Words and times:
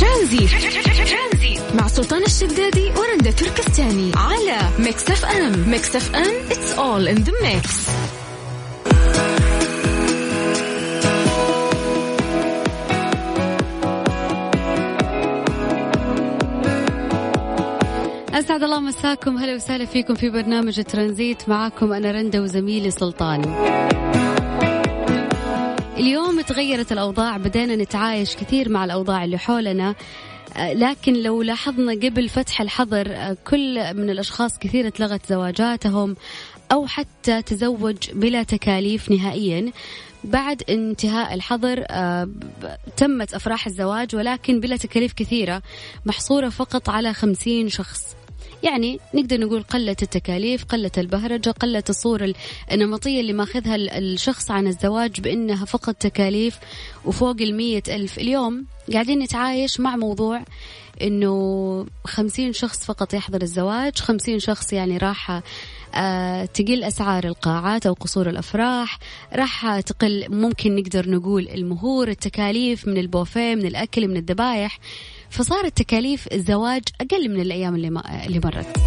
ترانزيت. 0.00 1.58
مع 1.74 1.88
سلطان 1.88 2.22
الشدادي 2.22 2.90
ورندا 2.96 3.30
تركستاني. 3.30 4.12
على 4.16 4.58
Mix 4.78 5.10
FM. 5.10 5.70
Mix 5.70 5.96
FM 5.96 6.48
it's 6.50 6.78
all 6.78 7.08
in 7.14 7.18
the 7.24 7.32
mix. 7.44 7.90
أسعد 18.34 18.62
الله 18.62 18.80
مساكم. 18.80 19.36
هلا 19.36 19.54
وسهلا 19.54 19.84
فيكم 19.84 20.14
في 20.14 20.30
برنامج 20.30 20.82
ترانزيت. 20.82 21.48
معاكم 21.48 21.92
أنا 21.92 22.10
رندا 22.10 22.40
وزميلي 22.40 22.90
سلطان. 22.90 23.54
اليوم 26.00 26.40
تغيرت 26.40 26.92
الأوضاع 26.92 27.36
بدينا 27.36 27.76
نتعايش 27.76 28.36
كثير 28.36 28.68
مع 28.68 28.84
الأوضاع 28.84 29.24
اللي 29.24 29.38
حولنا. 29.38 29.94
آه، 30.56 30.72
لكن 30.72 31.12
لو 31.12 31.42
لاحظنا 31.42 31.92
قبل 31.92 32.28
فتح 32.28 32.60
الحظر 32.60 33.06
آه، 33.10 33.36
كل 33.46 33.94
من 33.94 34.10
الأشخاص 34.10 34.58
كثير 34.58 34.86
اتلغت 34.86 35.26
زواجاتهم 35.26 36.16
أو 36.72 36.86
حتى 36.86 37.42
تزوج 37.42 37.96
بلا 38.12 38.42
تكاليف 38.42 39.10
نهائيا. 39.10 39.72
بعد 40.24 40.62
انتهاء 40.68 41.34
الحظر 41.34 41.84
آه، 41.90 42.28
تمت 42.96 43.34
أفراح 43.34 43.66
الزواج 43.66 44.16
ولكن 44.16 44.60
بلا 44.60 44.76
تكاليف 44.76 45.12
كثيرة 45.12 45.62
محصورة 46.06 46.48
فقط 46.48 46.88
على 46.88 47.12
خمسين 47.12 47.68
شخص. 47.68 48.19
يعني 48.62 49.00
نقدر 49.14 49.40
نقول 49.40 49.62
قلت 49.62 50.02
التكاليف 50.02 50.64
قلت 50.64 50.98
البهرجة 50.98 51.50
قلت 51.50 51.90
الصورة 51.90 52.34
النمطية 52.72 53.20
اللي 53.20 53.32
ماخذها 53.32 53.76
الشخص 53.76 54.50
عن 54.50 54.66
الزواج 54.66 55.20
بأنها 55.20 55.64
فقط 55.64 55.94
تكاليف 55.94 56.58
وفوق 57.04 57.36
المية 57.40 57.82
ألف. 57.88 58.18
اليوم 58.18 58.66
قاعدين 58.92 59.18
نتعايش 59.18 59.80
مع 59.80 59.96
موضوع 59.96 60.42
إنه 61.02 61.86
خمسين 62.04 62.52
شخص 62.52 62.84
فقط 62.84 63.14
يحضر 63.14 63.42
الزواج 63.42 63.98
خمسين 63.98 64.38
شخص 64.38 64.72
يعني 64.72 64.96
راح 64.96 65.42
آه 65.94 66.44
تقل 66.44 66.84
أسعار 66.84 67.24
القاعات 67.24 67.86
أو 67.86 67.92
قصور 67.92 68.28
الأفراح 68.30 68.98
راح 69.32 69.80
تقل 69.80 70.26
ممكن 70.28 70.76
نقدر 70.76 71.10
نقول 71.10 71.48
المهور 71.48 72.08
التكاليف 72.08 72.88
من 72.88 72.98
البوفيه 72.98 73.54
من 73.54 73.66
الأكل 73.66 74.08
من 74.08 74.16
الذبايح. 74.16 74.78
فصارت 75.30 75.76
تكاليف 75.76 76.28
الزواج 76.32 76.82
أقل 77.00 77.28
من 77.28 77.40
الأيام 77.40 77.74
اللي, 77.74 77.90
ما 77.90 78.26
اللي 78.26 78.40
مرت. 78.44 78.78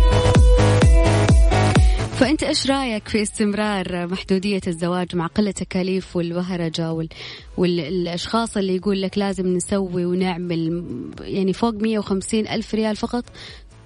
فأنت 2.20 2.44
إيش 2.44 2.72
رأيك 2.72 3.08
في 3.08 3.22
استمرار 3.22 4.08
محدودية 4.08 4.62
الزواج 4.68 5.16
مع 5.16 5.28
قلة 5.28 5.50
التكاليف 5.50 6.16
والبهرجة 6.16 6.94
وال... 6.94 7.10
والأشخاص 7.58 8.58
اللي 8.58 8.76
يقول 8.76 9.02
لك 9.02 9.18
لازم 9.18 9.48
نسوي 9.48 10.06
ونعمل 10.06 10.84
يعني 11.22 11.54
فوق 11.54 11.74
150 11.74 12.48
ألف 12.48 12.76
ريال 12.76 12.96
فقط 12.96 13.26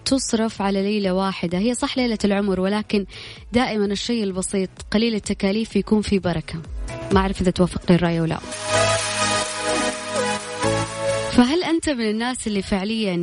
تصرف 0.06 0.62
على 0.62 0.82
ليلة 0.84 1.14
واحدة؟ 1.14 1.58
هي 1.58 1.74
صح 1.74 1.98
ليلة 1.98 2.18
العمر 2.26 2.60
ولكن 2.60 3.06
دائما 3.54 3.86
الشيء 3.86 4.24
البسيط 4.24 4.70
قليل 4.92 5.16
التكاليف 5.16 5.76
يكون 5.76 6.02
في 6.02 6.20
بركة. 6.20 6.62
ما 7.12 7.20
أعرف 7.20 7.42
إذا 7.42 7.52
توافقني 7.52 7.98
الرأي 7.98 8.22
ولا 8.22 8.38
فهل 8.38 8.87
أنت 11.88 12.00
من 12.00 12.10
الناس 12.10 12.48
اللي 12.48 12.62
فعليا 12.62 13.14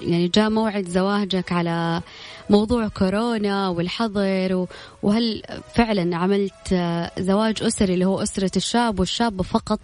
يعني 0.00 0.28
جاء 0.28 0.50
موعد 0.50 0.88
زواجك 0.88 1.52
على 1.52 2.02
موضوع 2.50 2.88
كورونا 2.88 3.68
والحظر 3.68 4.66
وهل 5.02 5.42
فعلا 5.74 6.16
عملت 6.16 6.74
زواج 7.18 7.62
أسري 7.62 7.94
اللي 7.94 8.04
هو 8.04 8.22
أسرة 8.22 8.50
الشاب 8.56 9.00
والشابة 9.00 9.42
فقط 9.42 9.80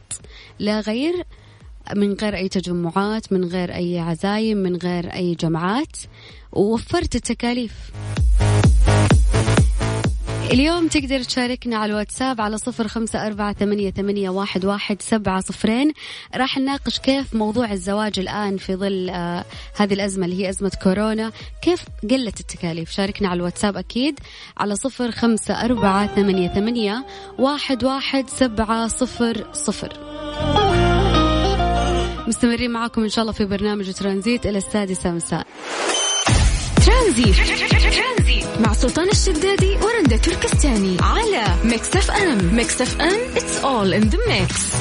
لا 0.59 0.81
غير؟ 0.81 1.25
من 1.97 2.13
غير 2.13 2.37
أي 2.37 2.49
تجمعات 2.49 3.33
من 3.33 3.45
غير 3.45 3.75
أي 3.75 3.99
عزايم 3.99 4.59
من 4.59 4.77
غير 4.77 5.13
أي 5.13 5.35
جمعات؟ 5.35 5.97
ووفرت 6.53 7.17
التكاليف. 7.17 7.73
اليوم 10.53 10.89
تقدر 10.89 11.23
تشاركنا 11.23 11.77
على 11.77 11.91
الواتساب 11.93 12.41
على 12.41 12.59
صفر 12.59 12.89
خمسة 12.89 13.27
أربعة 13.27 13.53
ثمانية, 13.53 13.91
ثمانية 13.91 14.31
واحد, 14.31 14.65
واحد 14.65 15.03
سبعة 15.03 15.41
صفرين. 15.41 15.93
راح 16.35 16.59
نناقش 16.59 16.99
كيف 16.99 17.35
موضوع 17.35 17.73
الزواج 17.73 18.19
الآن 18.19 18.57
في 18.57 18.77
ظل 18.77 19.11
آه 19.11 19.45
هذه 19.77 19.95
الأزمة 19.95 20.25
اللي 20.27 20.45
هي 20.45 20.49
أزمة 20.49 20.73
كورونا. 20.83 21.33
كيف 21.63 21.85
قلت 22.11 22.41
التكاليف؟ 22.41 22.91
شاركنا 22.91 23.29
على 23.29 23.39
الواتساب 23.39 23.77
أكيد 23.77 24.21
على 24.57 24.77
صفر 24.77 25.11
خمسة 25.11 25.65
أربعة 25.65 26.15
ثمانية, 26.15 26.49
ثمانية 26.49 27.07
واحد, 27.39 27.85
واحد 27.85 28.31
سبعة 28.31 28.89
صفر 28.89 29.47
صفر. 29.53 29.93
مستمرين 32.29 32.71
معاكم 32.71 33.03
إن 33.03 33.09
شاء 33.09 33.23
الله 33.23 33.33
في 33.33 33.45
برنامج 33.45 33.93
ترانزيت 33.93 34.47
إلى 34.47 34.59
السادسة 34.59 35.11
مساء. 35.11 35.47
ترانزيت. 36.87 37.37
مع 38.61 38.73
سلطان 38.73 39.09
الشدادي 39.09 39.77
ورندا 39.77 40.17
تركستاني 40.17 40.97
على 41.01 41.45
Mix 41.65 41.97
F 41.97 42.11
M. 42.11 42.55
Mix 42.55 42.83
FM 42.83 43.35
it's 43.35 43.65
all 43.65 44.03
in 44.03 44.11
the 44.11 44.19
mix. 44.29 44.79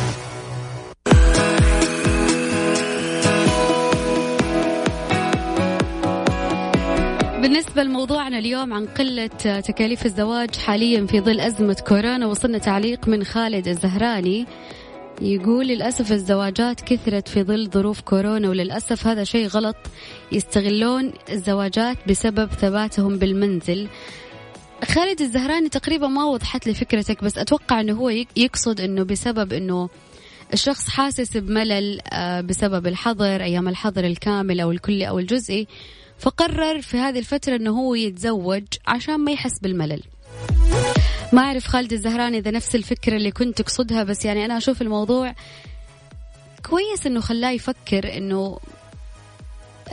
بالنسبة 7.42 7.84
لموضوعنا 7.84 8.40
اليوم 8.40 8.74
عن 8.74 8.86
قلة 8.86 9.28
تكاليف 9.68 10.06
الزواج 10.06 10.56
حاليا 10.56 11.06
في 11.06 11.22
ظل 11.22 11.40
أزمة 11.40 11.78
كورونا 11.88 12.28
وصلنا 12.28 12.58
تعليق 12.58 13.08
من 13.08 13.24
خالد 13.24 13.68
الزهراني. 13.68 14.46
يقول 15.22 15.67
للأسف 15.67 16.11
الزواجات 16.11 16.81
كثرت 16.81 17.28
في 17.28 17.44
ظل 17.44 17.69
ظروف 17.69 18.01
كورونا 18.01 18.50
وللأسف 18.50 19.07
هذا 19.07 19.23
شيء 19.23 19.47
غلط. 19.47 19.75
يستغلون 20.31 21.13
الزواجات 21.29 21.97
بسبب 22.09 22.50
ثباتهم 22.51 23.17
بالمنزل. 23.17 23.88
خالد 24.85 25.22
الزهراني 25.22 25.69
تقريبا 25.69 26.07
ما 26.07 26.25
وضحت 26.25 26.67
لي 26.67 26.73
فكرتك 26.73 27.23
بس 27.23 27.38
أتوقع 27.38 27.79
أنه 27.79 27.94
هو 27.94 28.09
يقصد 28.35 28.81
أنه 28.81 29.03
بسبب 29.03 29.53
أنه 29.53 29.89
الشخص 30.53 30.89
حاسس 30.89 31.38
بملل 31.38 32.01
آه، 32.13 32.41
بسبب 32.41 32.88
الحظر 32.88 33.44
أيام 33.44 33.67
الحظر 33.67 34.05
الكامل 34.05 34.59
أو 34.59 34.72
الكلي 34.72 35.09
أو 35.09 35.19
الجزئي. 35.19 35.67
فقرر 36.19 36.81
في 36.81 36.97
هذه 36.97 37.19
الفترة 37.19 37.55
أنه 37.55 37.72
هو 37.72 37.95
يتزوج 37.95 38.63
عشان 38.88 39.17
ما 39.17 39.31
يحس 39.31 39.59
بالملل. 39.59 40.03
ما 41.34 41.42
أعرف 41.42 41.68
خالد 41.68 41.94
الزهراني 41.94 42.38
إذا 42.38 42.52
نفس 42.52 42.76
الفكرة 42.76 43.16
اللي 43.16 43.32
كنت 43.32 43.58
تقصدها 43.58 44.04
بس 44.04 44.26
يعني 44.26 44.46
أنا 44.46 44.58
أشوف 44.58 44.82
الموضوع 44.82 45.36
كويس 46.70 47.06
إنه 47.06 47.20
خلاه 47.20 47.52
يفكر 47.52 48.18
إنه 48.18 48.60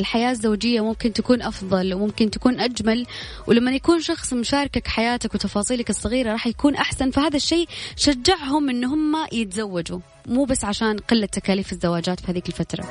الحياة 0.00 0.30
الزوجية 0.30 0.80
ممكن 0.80 1.12
تكون 1.12 1.42
أفضل 1.42 1.94
وممكن 1.94 2.30
تكون 2.30 2.60
أجمل 2.60 3.06
ولما 3.46 3.72
يكون 3.72 4.00
شخص 4.00 4.32
مشاركك 4.32 4.88
حياتك 4.88 5.34
وتفاصيلك 5.34 5.90
الصغيرة 5.90 6.32
راح 6.32 6.46
يكون 6.46 6.74
أحسن. 6.74 7.10
فهذا 7.10 7.36
الشيء 7.36 7.68
شجعهم 7.96 8.70
إن 8.70 8.84
هم 8.84 9.16
يتزوجوا 9.32 9.98
مو 10.26 10.44
بس 10.44 10.64
عشان 10.64 10.98
قلة 10.98 11.26
تكاليف 11.26 11.72
الزواجات 11.72 12.20
في 12.20 12.32
هذيك 12.32 12.48
الفترة. 12.48 12.84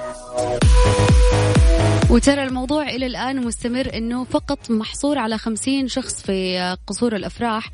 وترى 2.09 2.43
الموضوع 2.43 2.89
إلى 2.89 3.05
الآن 3.05 3.45
مستمر 3.45 3.93
أنه 3.93 4.23
فقط 4.23 4.71
محصور 4.71 5.17
على 5.17 5.37
خمسين 5.37 5.87
شخص 5.87 6.21
في 6.21 6.77
قصور 6.87 7.15
الأفراح. 7.15 7.71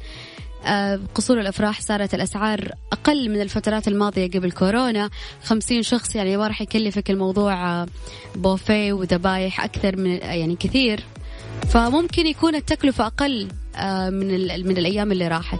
قصور 1.15 1.39
الأفراح 1.39 1.81
صارت 1.81 2.13
الأسعار 2.13 2.71
أقل 2.91 3.29
من 3.29 3.41
الفترات 3.41 3.87
الماضية 3.87 4.29
قبل 4.31 4.51
كورونا. 4.51 5.09
خمسين 5.43 5.83
شخص 5.83 6.15
يعني 6.15 6.37
ما 6.37 6.47
راح 6.47 6.61
يكلفك 6.61 7.09
الموضوع 7.09 7.81
آه، 7.81 7.87
بوفيه 8.35 8.93
وذبايح 8.93 9.63
أكثر 9.63 9.97
من 9.97 10.11
يعني 10.11 10.55
كثير. 10.55 11.03
فممكن 11.69 12.27
يكون 12.27 12.55
التكلفة 12.55 13.05
أقل 13.05 13.47
آه، 13.75 14.09
من 14.09 14.27
من 14.67 14.77
الأيام 14.77 15.11
اللي 15.11 15.27
راحت. 15.27 15.59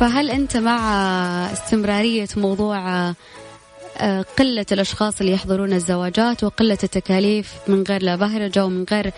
فهل 0.00 0.30
أنت 0.30 0.56
مع 0.56 0.78
استمرارية 1.52 2.28
موضوع 2.36 3.08
آه، 3.08 3.14
قلة 4.38 4.66
الأشخاص 4.72 5.20
اللي 5.20 5.32
يحضرون 5.32 5.72
الزواجات 5.72 6.44
وقلة 6.44 6.78
التكاليف 6.84 7.52
من 7.68 7.82
غير 7.82 8.02
لا 8.02 8.16
بهرجة 8.16 8.64
ومن 8.64 8.84
غير 8.90 9.12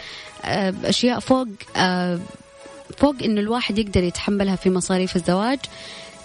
آه، 0.44 0.74
أشياء 0.84 1.18
فوق 1.20 1.46
آه، 1.76 2.18
فوق 2.98 3.14
إنه 3.24 3.40
الواحد 3.40 3.78
يقدر 3.78 4.02
يتحملها 4.02 4.56
في 4.56 4.70
مصاريف 4.70 5.16
الزواج. 5.16 5.58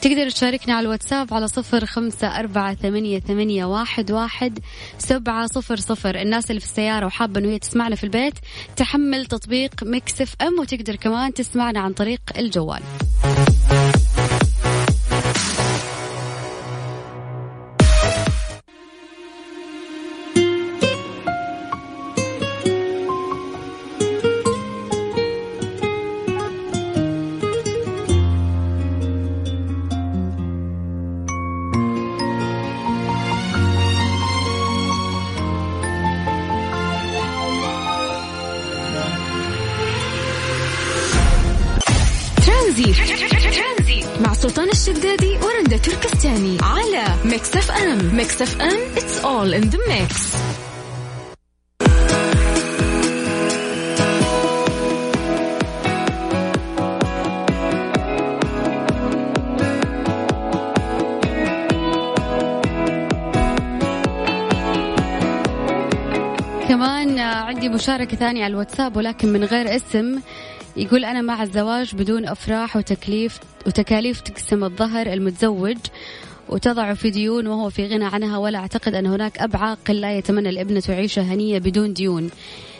تقدر 0.02 0.30
تشاركنا 0.30 0.74
على 0.74 0.86
الواتساب 0.86 1.34
على 1.34 1.48
صفر 1.48 1.86
خمسة 1.86 2.40
أربعة 2.40 2.76
ثمانية, 2.76 3.20
ثمانية 3.20 3.66
واحد, 3.66 4.12
واحد 4.12 4.60
سبعة 4.98 5.48
صفر 5.48 5.76
صفر. 5.76 6.22
الناس 6.22 6.50
اللي 6.50 6.60
في 6.60 6.66
السيارة 6.66 7.06
وحابة 7.06 7.40
أنه 7.40 7.50
هي 7.50 7.60
تسمعنا 7.60 7.96
في 7.96 8.04
البيت 8.04 8.34
تحمل 8.76 9.26
تطبيق 9.26 9.72
مكسف 9.84 10.36
أم 10.42 10.60
وتقدر 10.60 10.96
كمان 10.96 11.34
تسمعنا 11.34 11.80
عن 11.80 11.94
طريق 11.94 12.22
الجوال. 12.38 12.82
تركستاني 46.34 46.58
على 46.62 47.06
Mix 47.26 47.56
FM 47.58 48.16
Mix 48.16 48.42
FM 48.42 48.80
it's 48.96 49.24
all 49.24 49.54
in 49.54 49.70
the 49.70 49.78
mix. 49.78 50.34
كمان 66.68 67.20
عندي 67.20 67.70
مشاركة 67.70 68.18
ثانية 68.18 68.44
على 68.44 68.52
الواتساب 68.52 68.98
ولكن 68.98 69.28
من 69.34 69.44
غير 69.44 69.76
اسم. 69.76 70.20
يقول 70.78 71.06
أنا 71.06 71.22
مع 71.22 71.44
الزواج 71.44 71.96
بدون 71.96 72.28
أفراح 72.28 72.76
وتكليف. 72.76 73.40
وتكاليف 73.68 74.22
تقسم 74.22 74.64
الظهر 74.64 75.14
المتزوج 75.14 75.78
وتضع 76.50 76.94
في 76.94 77.10
ديون 77.10 77.48
وهو 77.48 77.70
في 77.70 77.88
غنى 77.88 78.06
عنها. 78.06 78.38
ولا 78.38 78.58
أعتقد 78.58 78.96
أن 78.96 79.06
هناك 79.06 79.38
أب 79.38 79.56
عاقل 79.56 80.02
لا 80.02 80.18
يتمنى 80.18 80.50
الابنة 80.50 80.80
تعيش 80.80 81.20
هنية 81.20 81.60
بدون 81.60 81.94
ديون. 81.94 82.30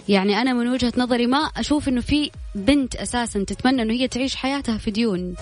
يعني 0.10 0.42
أنا 0.42 0.54
من 0.54 0.68
وجهة 0.68 0.94
نظري 0.98 1.28
ما 1.28 1.38
أشوف 1.38 1.88
أنه 1.88 2.02
في 2.02 2.32
بنت 2.56 2.96
أساسا 2.96 3.44
تتمنى 3.44 3.82
أنه 3.82 3.94
هي 3.94 4.08
تعيش 4.08 4.36
حياتها 4.36 4.78
في 4.78 4.92
ديون. 4.92 5.36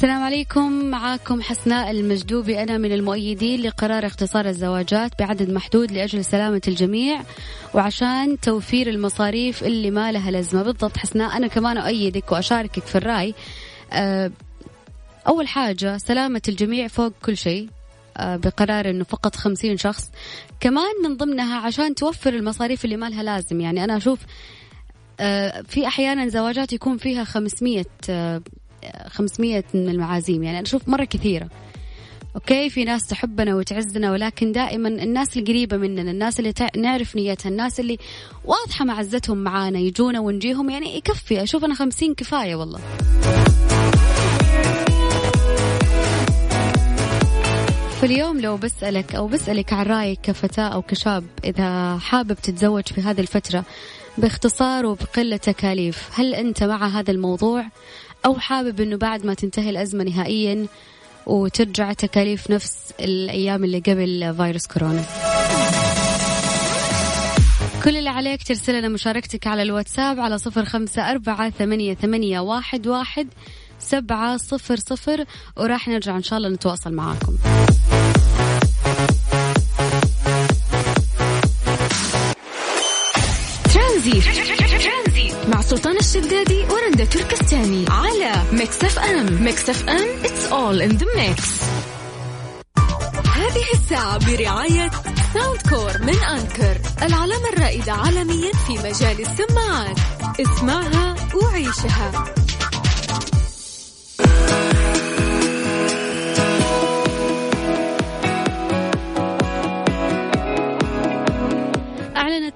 السلام 0.00 0.22
عليكم. 0.22 0.72
معاكم 0.72 1.42
حسناء 1.42 1.90
المجدوبي. 1.90 2.62
أنا 2.62 2.78
من 2.78 2.92
المؤيدين 2.92 3.60
لقرار 3.60 4.06
اختصار 4.06 4.48
الزواجات 4.48 5.18
بعدد 5.18 5.50
محدود 5.50 5.92
لأجل 5.92 6.24
سلامة 6.24 6.60
الجميع 6.68 7.22
وعشان 7.74 8.40
توفير 8.40 8.90
المصاريف 8.90 9.64
اللي 9.64 9.90
ما 9.90 10.12
لها 10.12 10.30
لازمة. 10.30 10.62
بالضبط 10.62 10.96
حسناء 10.96 11.36
أنا 11.36 11.46
كمان 11.46 11.78
أؤيدك 11.78 12.32
وأشاركك 12.32 12.82
في 12.82 12.98
الرأي. 12.98 13.34
أه، 13.92 14.30
أول 15.28 15.48
حاجة 15.48 15.96
سلامة 15.96 16.42
الجميع 16.48 16.88
فوق 16.88 17.12
كل 17.22 17.36
شيء 17.36 17.68
أه، 18.16 18.36
بقرار 18.36 18.90
إنه 18.90 19.04
فقط 19.04 19.36
خمسين 19.36 19.76
شخص. 19.76 20.10
كمان 20.60 20.94
من 21.04 21.16
ضمنها 21.16 21.60
عشان 21.60 21.94
توفر 21.94 22.34
المصاريف 22.34 22.84
اللي 22.84 22.96
ما 22.96 23.08
لها 23.10 23.22
لازم. 23.22 23.60
يعني 23.60 23.84
أنا 23.84 23.96
أشوف 23.96 24.18
أه، 25.20 25.62
في 25.62 25.86
أحيانا 25.86 26.28
زواجات 26.28 26.72
يكون 26.72 26.96
فيها 26.96 27.24
500 27.24 27.84
500 29.08 29.64
من 29.74 29.88
المعازيم. 29.88 30.42
يعني 30.42 30.58
أنا 30.58 30.66
أشوف 30.66 30.88
مرة 30.88 31.04
كثيرة. 31.04 31.48
أوكي 32.34 32.70
في 32.70 32.84
ناس 32.84 33.06
تحبنا 33.06 33.54
وتعزنا 33.54 34.12
ولكن 34.12 34.52
دائما 34.52 34.88
الناس 34.88 35.36
القريبة 35.36 35.76
مننا 35.76 36.10
الناس 36.10 36.40
اللي 36.40 36.52
نعرف 36.76 37.16
نيتها 37.16 37.50
الناس 37.50 37.80
اللي 37.80 37.98
واضحة 38.44 38.84
معزتهم 38.84 39.38
معانا 39.38 39.78
يجونا 39.78 40.20
ونجيهم. 40.20 40.70
يعني 40.70 40.96
يكفي. 40.96 41.42
أشوف 41.42 41.64
أنا 41.64 41.74
خمسين 41.74 42.14
كفاية 42.14 42.54
والله. 42.54 42.80
فاليوم 48.00 48.40
لو 48.40 48.56
بسألك 48.56 49.14
أو 49.14 49.26
بسألك 49.26 49.72
عن 49.72 49.86
رأيك 49.86 50.20
كفتاة 50.22 50.68
أو 50.68 50.82
كشاب 50.82 51.24
إذا 51.44 51.98
حابب 51.98 52.34
تتزوج 52.34 52.82
في 52.82 53.00
هذه 53.00 53.20
الفترة 53.20 53.64
باختصار 54.18 54.86
وبقلة 54.86 55.36
تكاليف 55.36 56.08
هل 56.14 56.34
أنت 56.34 56.64
مع 56.64 56.86
هذا 56.86 57.10
الموضوع؟ 57.10 57.64
أو 58.26 58.38
حابب 58.38 58.80
أنه 58.80 58.96
بعد 58.96 59.26
ما 59.26 59.34
تنتهي 59.34 59.70
الأزمة 59.70 60.04
نهائيا 60.04 60.66
وترجع 61.26 61.92
تكاليف 61.92 62.50
نفس 62.50 62.76
الأيام 63.00 63.64
اللي 63.64 63.78
قبل 63.78 64.34
فيروس 64.36 64.66
كورونا. 64.66 65.04
كل 67.84 67.96
اللي 67.96 68.10
عليك 68.10 68.42
ترسل 68.42 68.78
لنا 68.78 68.88
مشاركتك 68.88 69.46
على 69.46 69.62
الواتساب 69.62 70.20
على 70.20 70.38
صفر 70.38 70.64
خمسة 70.64 71.10
أربعة 71.10 71.50
ثمانية, 71.50 71.94
ثمانية 71.94 72.40
واحد, 72.40 72.86
واحد 72.86 73.28
سبعة 73.78 74.36
صفر 74.36 74.76
صفر 74.76 75.24
وراح 75.56 75.88
نرجع 75.88 76.16
إن 76.16 76.22
شاء 76.22 76.36
الله 76.38 76.48
نتواصل 76.48 76.92
معاكم. 76.92 77.36
ترانزيت 83.74 84.20
مع 85.48 85.60
سلطان 85.60 85.96
الشدادي 85.96 86.59
ورندا 87.00 87.18
تركستاني 87.18 87.84
على 87.90 88.32
Mix 88.52 88.84
FM 88.84 89.42
Mix 89.44 89.70
FM 89.70 90.08
it's 90.22 90.52
all 90.52 90.80
in 90.88 90.98
the 90.98 91.06
mix. 91.16 91.40
هذه 93.36 93.64
الساعة 93.74 94.18
برعاية 94.26 94.90
ساوند 95.34 95.60
كور 95.70 96.02
من 96.02 96.24
أنكر 96.24 96.80
العلامة 97.02 97.48
الرائدة 97.52 97.92
عالميا 97.92 98.52
في 98.66 98.72
مجال 98.72 99.20
السماعات. 99.20 99.98
اسمعها 100.40 101.14
وعيشها. 101.34 102.34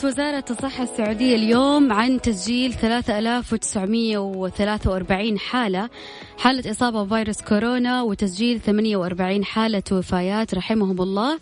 وزارة 0.05 0.45
الصحة 0.51 0.83
السعودية 0.83 1.37
اليوم 1.37 1.93
عن 1.93 2.21
تسجيل 2.21 2.75
3943 2.75 5.39
حالة 5.39 5.91
حالة 6.39 6.71
إصابة 6.71 7.05
بفيروس 7.05 7.43
كورونا 7.43 8.03
وتسجيل 8.03 8.61
48 8.61 9.45
حالة 9.45 9.83
وفايات 9.93 10.55
رحمهم 10.55 11.03
الله. 11.03 11.39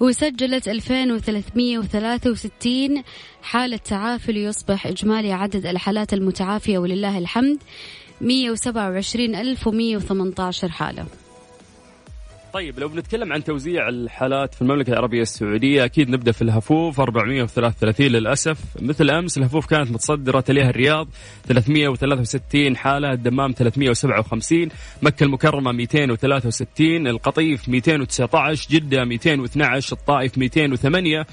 وسجلت 0.00 0.68
2363 0.68 3.02
حالة 3.42 3.76
تعافي 3.76 4.32
ليصبح 4.32 4.86
إجمالي 4.86 5.32
عدد 5.32 5.66
الحالات 5.66 6.14
المتعافية 6.14 6.78
ولله 6.78 7.18
الحمد 7.18 7.58
127118 8.20 10.68
حالة. 10.68 11.06
طيب 12.52 12.78
لو 12.78 12.88
بنتكلم 12.88 13.32
عن 13.32 13.44
توزيع 13.44 13.88
الحالات 13.88 14.54
في 14.54 14.62
المملكة 14.62 14.90
العربية 14.90 15.22
السعودية 15.22 15.84
أكيد 15.84 16.10
نبدأ 16.10 16.32
في 16.32 16.42
الهفوف 16.42 17.00
433 17.00 18.06
للأسف. 18.06 18.58
مثل 18.80 19.10
أمس 19.10 19.38
الهفوف 19.38 19.66
كانت 19.66 19.90
متصدرة 19.90 20.40
تليها 20.40 20.70
الرياض 20.70 21.08
363 21.46 22.76
حالة 22.76 23.12
الدمام 23.12 23.52
357 23.52 24.68
مكة 25.02 25.24
المكرمة 25.24 25.72
263 25.72 27.06
القطيف 27.06 27.68
219 27.68 28.68
جدة 28.70 29.04
212 29.04 29.96
الطائف 29.96 30.38
208 30.38 31.18
آه 31.18 31.26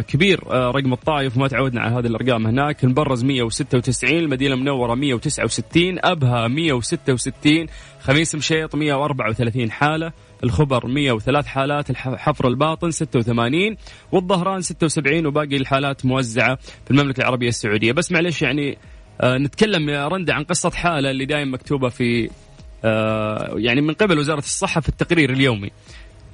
كبير 0.00 0.40
آه 0.50 0.70
رقم 0.70 0.92
الطائف 0.92 1.36
وما 1.36 1.48
تعودنا 1.48 1.80
على 1.80 1.94
هذه 1.94 2.06
الأرقام 2.06 2.46
هناك. 2.46 2.84
المبرز 2.84 3.24
196 3.24 4.18
المدينة 4.18 4.54
المنوره 4.54 4.94
169 4.94 5.98
أبها 6.04 6.48
166 6.48 7.66
خميس 8.00 8.34
مشيط 8.34 8.74
134 8.74 9.70
حالة 9.70 10.12
الخبر 10.44 10.86
103 10.86 11.48
حالات 11.48 11.90
الحفر 11.90 12.48
الباطن 12.48 12.90
86 12.90 13.76
والظهران 14.12 14.62
76 14.62 15.26
وباقي 15.26 15.56
الحالات 15.56 16.06
موزعة 16.06 16.54
في 16.84 16.90
المملكة 16.90 17.20
العربية 17.20 17.48
السعودية. 17.48 17.92
بس 17.92 18.12
معلش 18.12 18.42
يعني 18.42 18.78
آه 19.20 19.38
نتكلم 19.38 19.88
يا 19.88 20.08
رندا 20.08 20.32
عن 20.34 20.44
قصة 20.44 20.70
حالة 20.70 21.10
اللي 21.10 21.24
دائما 21.24 21.50
مكتوبة 21.50 21.88
في 21.88 22.30
آه 22.84 23.54
يعني 23.56 23.80
من 23.80 23.94
قبل 23.94 24.18
وزارة 24.18 24.38
الصحة 24.38 24.80
في 24.80 24.88
التقرير 24.88 25.32
اليومي. 25.32 25.70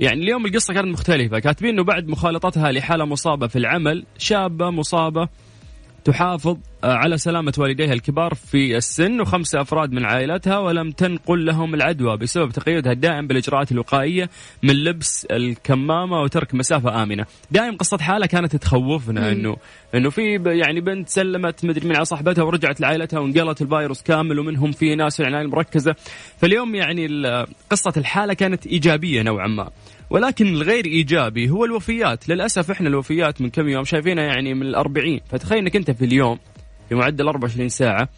يعني 0.01 0.23
اليوم 0.23 0.47
القصة 0.47 0.75
كانت 0.75 0.87
مختلفة. 0.87 1.39
كاتبين 1.39 1.71
أنه 1.71 1.85
بعد 1.85 2.09
مخالطتها 2.09 2.73
لحالة 2.73 3.05
مصابة 3.05 3.47
في 3.47 3.57
العمل 3.57 4.05
شابة 4.19 4.71
مصابة 4.71 5.29
تحافظ 6.05 6.57
آه، 6.85 6.95
على 6.95 7.19
سلامة 7.19 7.53
والديها 7.59 7.93
الكبار 7.93 8.35
في 8.35 8.77
السن 8.77 9.21
وخمسة 9.21 9.61
أفراد 9.61 9.93
من 9.93 10.05
عائلتها 10.05 10.59
ولم 10.59 10.91
تنقل 10.91 11.47
لهم 11.47 11.75
العدوى 11.75 12.17
بسبب 12.17 12.51
تقيدها 12.51 12.93
الدائم 12.93 13.27
بالإجراءات 13.27 13.73
الوقائية 13.73 14.31
من 14.63 14.75
لبس 14.75 15.27
الكمامة 15.31 16.21
وترك 16.21 16.55
مسافة 16.55 17.03
آمنة. 17.03 17.27
دائم 17.51 17.77
قصة 17.77 17.99
حالة 17.99 18.27
كانت 18.27 18.57
تخوفنا 18.57 19.33
أنه 19.33 19.57
أنه 19.95 20.11
في 20.11 20.43
يعني 20.47 20.81
بنت 20.81 21.09
سلمت 21.09 21.65
مدري 21.65 21.89
من 21.89 21.97
على 21.97 22.05
صاحبتها 22.05 22.43
ورجعت 22.43 22.81
لعائلتها 22.81 23.19
وانقلت 23.19 23.63
الفيروس 23.63 24.03
كامل 24.03 24.39
ومنهم 24.39 24.73
في 24.73 24.95
ناس 24.95 25.17
في 25.17 25.23
العناية 25.23 25.43
المركزة 25.43 25.95
فاليوم 26.39 26.75
يعني 26.75 27.09
قصة 27.71 27.93
الحالة 27.97 28.35
كانت 28.35 28.67
إيجابية 28.67 29.23
نوعا 29.23 29.47
ما. 29.47 29.71
ولكن 30.11 30.47
الغير 30.47 30.87
إيجابي 30.87 31.51
هو 31.51 31.65
الوفيات. 31.65 32.29
للأسف 32.29 32.71
إحنا 32.71 32.89
الوفيات 32.89 33.41
من 33.41 33.51
كم 33.51 33.69
يوم 33.69 33.85
شايفينها 33.85 34.25
يعني 34.25 34.55
من 34.55 34.63
الأربعين. 34.63 35.21
فتخيل 35.31 35.59
إنك 35.59 35.77
أنت 35.77 35.91
في 35.91 36.05
اليوم 36.05 36.39
في 36.89 36.95
معدل 36.95 37.29
24 37.29 37.69
ساعة 37.69 38.09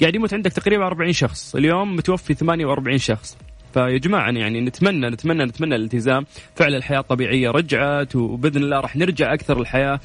قاعد 0.00 0.14
يموت 0.14 0.34
عندك 0.34 0.52
تقريبا 0.52 0.86
40 0.86 1.12
شخص. 1.12 1.56
اليوم 1.56 1.96
متوفي 1.96 2.34
48 2.34 2.98
شخص. 2.98 3.38
فيا 3.74 3.98
جماعة 3.98 4.30
يعني 4.30 4.60
نتمنى 4.60 5.08
نتمنى 5.08 5.44
نتمنى 5.44 5.76
الالتزام. 5.76 6.26
فعلا 6.54 6.76
الحياة 6.76 7.00
الطبيعية 7.00 7.50
رجعت 7.50 8.16
وبإذن 8.16 8.62
الله 8.62 8.80
راح 8.80 8.96
نرجع 8.96 9.34
أكثر 9.34 9.60
الحياة. 9.60 10.00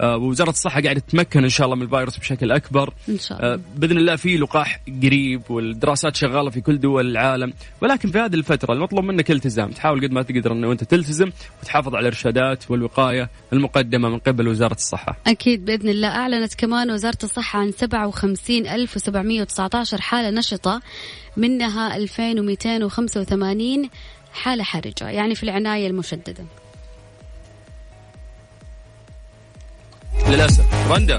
ووزارة 0.00 0.50
الصحة 0.50 0.80
قاعدة 0.80 1.00
تتمكن 1.00 1.44
إن 1.44 1.48
شاء 1.48 1.64
الله 1.64 1.76
من 1.76 1.82
الفيروس 1.82 2.18
بشكل 2.18 2.52
أكبر. 2.52 2.94
إن 3.08 3.18
شاء 3.18 3.38
الله. 3.38 3.54
آه، 3.54 3.60
بإذن 3.76 3.96
الله 3.96 4.16
في 4.16 4.36
لقاح 4.36 4.80
قريب 5.02 5.42
والدراسات 5.50 6.16
شغالة 6.16 6.50
في 6.50 6.60
كل 6.60 6.80
دول 6.80 7.10
العالم. 7.10 7.52
ولكن 7.80 8.10
في 8.10 8.18
هذه 8.18 8.34
الفترة 8.34 8.74
المطلوب 8.74 9.04
منك 9.04 9.30
التزام. 9.30 9.70
تحاول 9.70 10.04
قد 10.04 10.12
ما 10.12 10.22
تقدر 10.22 10.52
انه 10.52 10.72
أنت 10.72 10.84
تلتزم 10.84 11.30
وتحافظ 11.62 11.94
على 11.94 12.00
الإرشادات 12.00 12.70
والوقاية 12.70 13.30
المقدمة 13.52 14.08
من 14.08 14.18
قبل 14.18 14.48
وزارة 14.48 14.74
الصحة. 14.74 15.16
أكيد 15.26 15.64
بإذن 15.64 15.88
الله. 15.88 16.08
أعلنت 16.08 16.54
كمان 16.54 16.90
وزارة 16.90 17.18
الصحة 17.22 17.58
عن 17.58 17.72
57719 17.72 20.00
حالة 20.00 20.30
نشطة 20.30 20.80
منها 21.36 21.96
2285 21.96 23.90
حالة 24.32 24.62
حرجة 24.62 25.08
يعني 25.08 25.34
في 25.34 25.42
العناية 25.42 25.86
المشددة. 25.86 26.44
للأسف. 30.30 30.92
رندا 30.92 31.18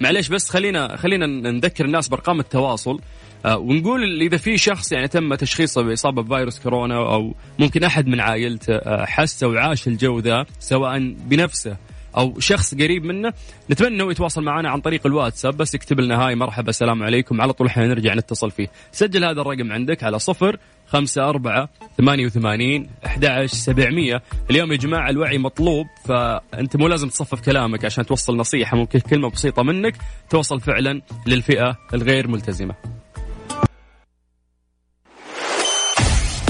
معليش 0.00 0.28
بس 0.28 0.50
خلينا 0.50 0.96
خلينا 0.96 1.26
نذكر 1.26 1.84
الناس 1.84 2.08
بأرقام 2.08 2.40
التواصل. 2.40 3.00
آه، 3.44 3.56
ونقول 3.58 4.22
إذا 4.22 4.36
في 4.36 4.58
شخص 4.58 4.92
يعني 4.92 5.08
تم 5.08 5.34
تشخيصه 5.34 5.82
بإصابة 5.82 6.22
بفيروس 6.22 6.58
كورونا 6.58 6.96
أو 6.96 7.34
ممكن 7.58 7.84
أحد 7.84 8.06
من 8.06 8.20
عائلته 8.20 8.74
آه، 8.74 9.04
حس 9.04 9.42
وعاش 9.42 9.88
الجو 9.88 10.18
ذا 10.18 10.46
سواء 10.58 10.98
بنفسه 10.98 11.76
أو 12.16 12.40
شخص 12.40 12.74
قريب 12.74 13.04
منه 13.04 13.32
نتمنى 13.70 13.94
إنه 13.94 14.10
يتواصل 14.10 14.42
معنا 14.42 14.70
عن 14.70 14.80
طريق 14.80 15.06
الواتساب 15.06 15.56
بس 15.56 15.74
يكتب 15.74 16.00
لنا 16.00 16.26
هاي. 16.26 16.34
مرحبا 16.34 16.70
السلام 16.70 17.02
عليكم. 17.02 17.40
على 17.40 17.52
طول 17.52 17.70
حنرجع 17.70 18.14
نتصل 18.14 18.50
فيه. 18.50 18.68
سجل 18.92 19.24
هذا 19.24 19.40
الرقم 19.40 19.72
عندك 19.72 20.04
على 20.04 20.18
صفر 20.18 20.56
خمسة 20.88 21.28
أربعة 21.28 21.68
ثمانية 21.98 22.26
وثمانين 22.26 22.90
أحد 23.06 23.46
سبعمية. 23.46 24.22
اليوم 24.50 24.72
يا 24.72 24.76
جماعة 24.76 25.10
الوعي 25.10 25.38
مطلوب 25.38 25.86
فأنت 26.04 26.76
مو 26.76 26.88
لازم 26.88 27.08
تصفف 27.08 27.40
كلامك 27.40 27.84
عشان 27.84 28.06
توصل 28.06 28.36
نصيحة 28.36 28.76
ممكن 28.76 29.00
كلمة 29.00 29.30
بسيطة 29.30 29.62
منك 29.62 29.96
توصل 30.30 30.60
فعلا 30.60 31.02
للفئة 31.26 31.76
الغير 31.94 32.28
ملتزمة. 32.28 32.74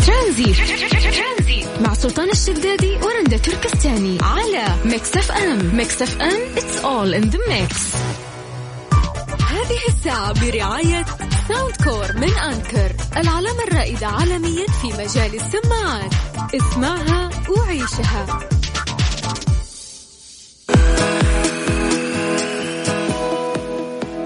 ترانزيت 0.06 1.64
مع 1.80 1.94
سلطان 1.94 2.30
الشدادي 2.30 2.96
ورندا 2.96 3.36
تركستاني 3.36 4.18
على 4.22 4.74
Mix 4.84 5.16
FM. 5.16 5.76
Mix 5.76 6.02
FM 6.02 6.54
it's 6.56 6.84
all 6.84 7.22
in 7.22 7.30
the 7.30 7.38
mix. 7.48 7.96
هذه 9.68 9.88
الساعة 9.88 10.32
برعاية 10.32 11.04
Soundcore 11.48 12.16
من 12.16 12.32
Anker 12.32 12.92
العلامة 13.16 13.64
الرائدة 13.68 14.06
عالميا 14.06 14.66
في 14.66 14.88
مجال 14.88 15.34
السماعات. 15.34 16.14
اسمعها 16.54 17.30
وعيشها. 17.56 18.38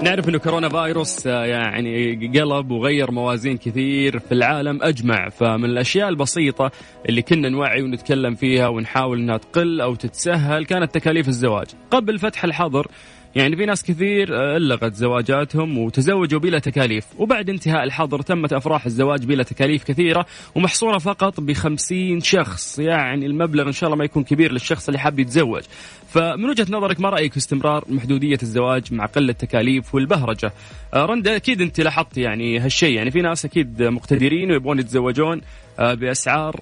نعرف 0.03 0.29
إنه 0.29 0.37
كورونا 0.37 0.69
فيروس 0.69 1.27
آه، 1.27 1.45
يعني 1.45 2.15
قلب 2.39 2.71
وغير 2.71 3.11
موازين 3.11 3.57
كثير 3.57 4.19
في 4.19 4.31
العالم 4.31 4.83
أجمع. 4.83 5.29
فمن 5.29 5.65
الأشياء 5.65 6.09
البسيطة 6.09 6.71
اللي 7.09 7.21
كنا 7.21 7.49
نوعي 7.49 7.81
ونتكلم 7.81 8.35
فيها 8.35 8.67
ونحاول 8.67 9.19
إنها 9.19 9.37
تقل 9.37 9.81
أو 9.81 9.95
تتسهل 9.95 10.65
كانت 10.65 10.93
تكاليف 10.95 11.27
الزواج. 11.27 11.67
قبل 11.91 12.19
فتح 12.19 12.43
الحظر 12.43 12.87
يعني 13.35 13.55
في 13.55 13.65
ناس 13.65 13.83
كثير 13.83 14.35
آه، 14.35 14.57
ألغت 14.57 14.93
زواجاتهم 14.93 15.77
وتزوجوا 15.77 16.39
بلا 16.39 16.59
تكاليف. 16.59 17.05
وبعد 17.17 17.49
انتهاء 17.49 17.83
الحظر 17.83 18.21
تمت 18.21 18.53
أفراح 18.53 18.85
الزواج 18.85 19.25
بلا 19.25 19.43
تكاليف 19.43 19.83
كثيرة 19.83 20.25
ومحصورة 20.55 20.97
فقط 20.97 21.39
بخمسين 21.39 22.21
شخص. 22.21 22.79
يعني 22.79 23.25
المبلغ 23.25 23.67
إن 23.67 23.71
شاء 23.71 23.87
الله 23.87 23.97
ما 23.97 24.05
يكون 24.05 24.23
كبير 24.23 24.51
للشخص 24.51 24.87
اللي 24.87 24.99
حاب 24.99 25.19
يتزوج. 25.19 25.63
فمن 26.09 26.49
وجهة 26.49 26.67
نظرك 26.69 26.99
ما 26.99 27.09
رأيك 27.09 27.31
في 27.31 27.37
استمرار 27.37 27.83
محدودية 27.89 28.37
الزواج 28.43 28.93
مع 28.93 29.05
قلة 29.05 29.31
التكاليف 29.31 29.95
والبهرجة؟ 29.95 30.53
آه، 30.93 31.05
رندا 31.05 31.35
أكيد 31.35 31.61
أنت 31.61 31.81
لاحظت 31.81 32.17
يعني 32.17 32.59
هالشيء. 32.59 32.95
يعني 32.95 33.11
في 33.11 33.21
ناس 33.21 33.45
أكيد 33.45 33.83
مقتدرين 33.83 34.51
ويبغون 34.51 34.79
يتزوجون 34.79 35.41
آه، 35.79 35.93
بأسعار 35.93 36.55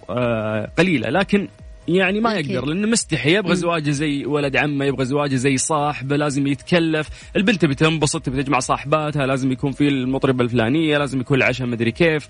قليلة. 0.77 1.09
لكن 1.09 1.47
يعني 1.87 2.19
ما 2.19 2.39
أكيد. 2.39 2.51
يقدر 2.51 2.65
لأنه 2.67 2.87
مستحي 2.87 3.35
يبغى 3.35 3.55
زواجه 3.55 3.89
زي 3.91 4.25
ولد 4.25 4.57
عمه 4.57 4.85
يبغى 4.85 5.05
زواجه 5.05 5.35
زي 5.35 5.57
صاحبه 5.57 6.15
لازم 6.15 6.47
يتكلف. 6.47 7.09
البنت 7.35 7.61
تبي 7.61 7.75
تنبسط 7.75 8.21
تبي 8.21 8.43
تجمع 8.43 8.59
صاحباتها 8.59 9.25
لازم 9.25 9.51
يكون 9.51 9.71
في 9.71 9.87
المطربة 9.87 10.43
الفلانية 10.43 10.97
لازم 10.97 11.21
يكون 11.21 11.37
العشاء 11.37 11.67
مدري 11.67 11.91
كيف. 11.91 12.27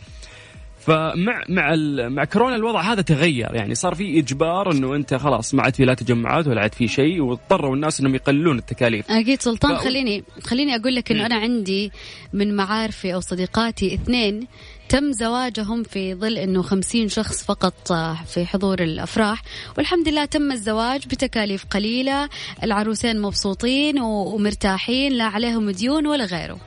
فمع 0.80 1.44
مع 1.50 1.76
مع 2.10 2.24
كورونا 2.26 2.56
الوضع 2.56 2.82
هذا 2.82 3.02
تغير 3.02 3.56
يعني 3.56 3.76
صار 3.76 3.96
في 3.96 4.20
إجبار 4.20 4.72
إنه 4.72 4.96
أنت 4.96 5.14
خلاص 5.14 5.54
ما 5.54 5.64
عاد 5.64 5.76
في 5.76 5.86
لا 5.86 5.94
تجمعات 5.94 6.48
ولا 6.48 6.62
عاد 6.62 6.74
في 6.74 6.88
شيء 6.88 7.22
واضطروا 7.22 7.76
الناس 7.76 8.00
إنهم 8.00 8.16
يقللون 8.16 8.58
التكاليف. 8.58 9.12
أكيد 9.12 9.42
سلطان 9.42 9.76
ف- 9.76 9.80
خليني 9.80 10.24
خليني 10.44 10.76
أقول 10.76 10.96
لك 10.96 11.12
إنه 11.12 11.26
أنا 11.26 11.36
عندي 11.36 11.92
من 12.34 12.56
معارفي 12.56 13.14
أو 13.14 13.20
صديقاتي 13.20 13.94
اثنين 13.94 14.48
تم 14.92 15.12
زواجهم 15.12 15.84
في 15.84 16.16
ظل 16.16 16.38
إنه 16.38 16.62
خمسين 16.62 17.10
شخص 17.10 17.46
فقط 17.46 17.94
في 18.28 18.46
حضور 18.46 18.84
الأفراح. 18.84 19.42
والحمد 19.78 20.08
لله 20.08 20.26
تم 20.26 20.52
الزواج 20.52 21.08
بتكاليف 21.08 21.66
قليلة. 21.66 22.30
العروسين 22.64 23.22
مبسوطين 23.22 24.00
ومرتاحين. 24.00 25.12
لا 25.12 25.24
عليهم 25.24 25.70
ديون 25.70 26.08
ولا 26.08 26.26
غيره. 26.26 26.58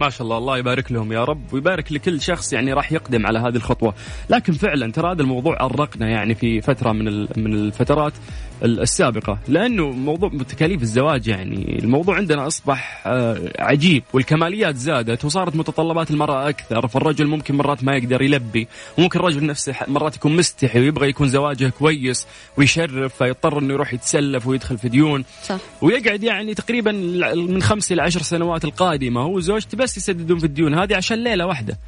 ما 0.00 0.10
شاء 0.10 0.22
الله. 0.22 0.38
الله 0.38 0.58
يبارك 0.58 0.92
لهم 0.92 1.12
يا 1.12 1.24
رب 1.24 1.52
ويبارك 1.52 1.92
لكل 1.92 2.20
شخص 2.20 2.52
يعني 2.52 2.72
راح 2.72 2.92
يقدم 2.92 3.26
على 3.26 3.38
هذه 3.38 3.56
الخطوة، 3.56 3.94
لكن 4.30 4.52
فعلا 4.52 4.92
ترى 4.92 5.12
هذا 5.12 5.22
الموضوع 5.22 5.60
أرقنا 5.60 6.08
يعني 6.08 6.34
في 6.34 6.60
فترة 6.60 6.92
من 6.92 7.20
من 7.20 7.54
الفترات. 7.54 8.12
ال- 8.64 8.80
السابقة، 8.80 9.38
لأنه 9.48 9.90
موضوع 9.90 10.30
تكاليف 10.48 10.82
الزواج 10.82 11.26
يعني 11.28 11.78
الموضوع 11.78 12.16
عندنا 12.16 12.46
أصبح 12.46 13.02
آه، 13.06 13.52
عجيب 13.58 14.02
والكماليات 14.12 14.76
زادت 14.76 15.24
وصارت 15.24 15.56
متطلبات 15.56 16.10
المرأة 16.10 16.48
أكثر، 16.48 16.88
فالرجل 16.88 17.26
ممكن 17.26 17.54
مرات 17.54 17.84
ما 17.84 17.96
يقدر 17.96 18.22
يلبي، 18.22 18.68
وممكن 18.98 19.18
الرجل 19.20 19.46
نفسه 19.46 19.74
مرات 19.88 20.16
يكون 20.16 20.36
مستحي 20.36 20.80
ويبغى 20.80 21.08
يكون 21.08 21.28
زواجه 21.28 21.68
كويس 21.78 22.26
ويشرف 22.56 23.14
فيضطر 23.14 23.58
إنه 23.58 23.74
يروح 23.74 23.94
يتسلف 23.94 24.46
ويدخل 24.46 24.78
في 24.78 24.88
ديون. 24.88 25.24
صح. 25.44 25.58
ويقعد 25.82 26.22
يعني 26.22 26.54
تقريبا 26.54 26.92
من 27.34 27.62
خمس 27.62 27.92
إلى 27.92 28.02
عشر 28.02 28.22
سنوات 28.22 28.64
القادمة 28.64 29.20
هو 29.20 29.36
وزوجته 29.36 29.78
بس 29.78 29.96
يسددون 29.96 30.38
في 30.38 30.44
الديون 30.44 30.74
هذه 30.74 30.96
عشان 30.96 31.24
ليلة 31.24 31.46
واحدة. 31.46 31.78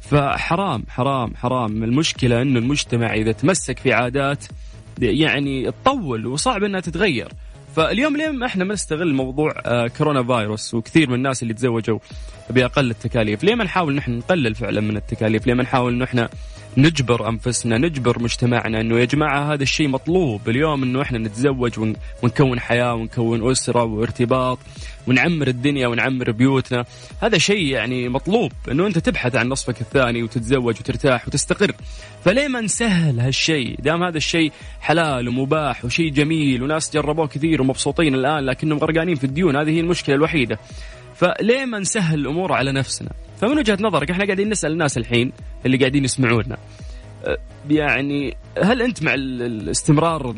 فحرام 0.00 0.84
حرام 0.88 1.34
حرام. 1.36 1.84
المشكلة 1.84 2.42
إنه 2.42 2.58
المجتمع 2.58 3.14
إذا 3.14 3.32
تمسك 3.32 3.78
في 3.78 3.92
عادات 3.92 4.44
يعني 4.98 5.70
تطول 5.70 6.26
وصعب 6.26 6.64
إنها 6.64 6.80
تتغير. 6.80 7.28
فاليوم 7.76 8.16
ليه 8.16 8.46
إحنا 8.46 8.64
ما 8.64 8.74
نستغل 8.74 9.14
موضوع 9.14 9.54
آه، 9.66 9.86
كورونا 9.86 10.22
فايروس 10.22 10.74
وكثير 10.74 11.08
من 11.08 11.14
الناس 11.14 11.42
اللي 11.42 11.54
تزوجوا 11.54 11.98
بأقل 12.50 12.90
التكاليف. 12.90 13.44
ليه 13.44 13.54
ما 13.54 13.64
نحاول 13.64 13.94
نحن 13.94 14.12
نقلل 14.18 14.54
فعلا 14.54 14.80
من 14.80 14.96
التكاليف؟ 14.96 15.46
ليه 15.46 15.54
ما 15.54 15.62
نحاول 15.62 15.92
انه 15.92 16.04
إحنا 16.04 16.28
نجبر 16.76 17.28
أنفسنا 17.28 17.78
نجبر 17.78 18.22
مجتمعنا 18.22 18.80
إنه 18.80 18.98
يا 18.98 19.04
جماعة 19.04 19.52
هذا 19.52 19.62
الشيء 19.62 19.88
مطلوب. 19.88 20.48
اليوم 20.48 20.82
إنه 20.82 21.02
إحنا 21.02 21.18
نتزوج 21.18 21.78
ون- 21.78 21.96
ونكون 22.22 22.60
حياة 22.60 22.94
ونكون 22.94 23.50
أسرة 23.50 23.84
وارتباط 23.84 24.58
ونعمر 25.06 25.48
الدنيا 25.48 25.86
ونعمر 25.86 26.30
بيوتنا. 26.30 26.84
هذا 27.22 27.38
شيء 27.38 27.66
يعني 27.66 28.08
مطلوب 28.08 28.52
إنه 28.70 28.86
أنت 28.86 28.98
تبحث 28.98 29.36
عن 29.36 29.48
نصفك 29.48 29.80
الثاني 29.80 30.22
وتتزوج 30.22 30.76
وترتاح 30.80 31.28
وتستقر. 31.28 31.72
فليه 32.24 32.48
ما 32.48 32.60
نسهل 32.60 33.20
هالشيء؟ 33.20 33.76
دام 33.80 34.02
هذا 34.02 34.16
الشيء 34.16 34.52
حلال 34.80 35.28
ومباح 35.28 35.84
وشيء 35.84 36.10
جميل 36.10 36.62
وناس 36.62 36.92
جربوه 36.94 37.26
كثير 37.26 37.62
ومبسوطين 37.62 38.14
الآن 38.14 38.44
لكنهم 38.44 38.78
غرقانين 38.78 39.14
في 39.14 39.24
الديون 39.24 39.56
هذه 39.56 39.70
هي 39.70 39.80
المشكلة 39.80 40.14
الوحيدة. 40.16 40.58
فليه 41.14 41.64
ما 41.64 41.78
نسهل 41.78 42.18
الأمور 42.18 42.52
على 42.52 42.72
نفسنا؟ 42.72 43.10
فمن 43.42 43.58
وجهة 43.58 43.78
نظرك 43.80 44.10
إحنا 44.10 44.24
قاعدين 44.24 44.48
نسأل 44.48 44.72
الناس 44.72 44.98
الحين 44.98 45.32
اللي 45.66 45.76
قاعدين 45.76 46.04
يسمعونا 46.04 46.56
أه، 47.24 47.38
يعني 47.70 48.36
هل 48.62 48.82
أنت 48.82 49.02
مع 49.02 49.14
ال- 49.14 49.42
الاستمرار 49.42 50.30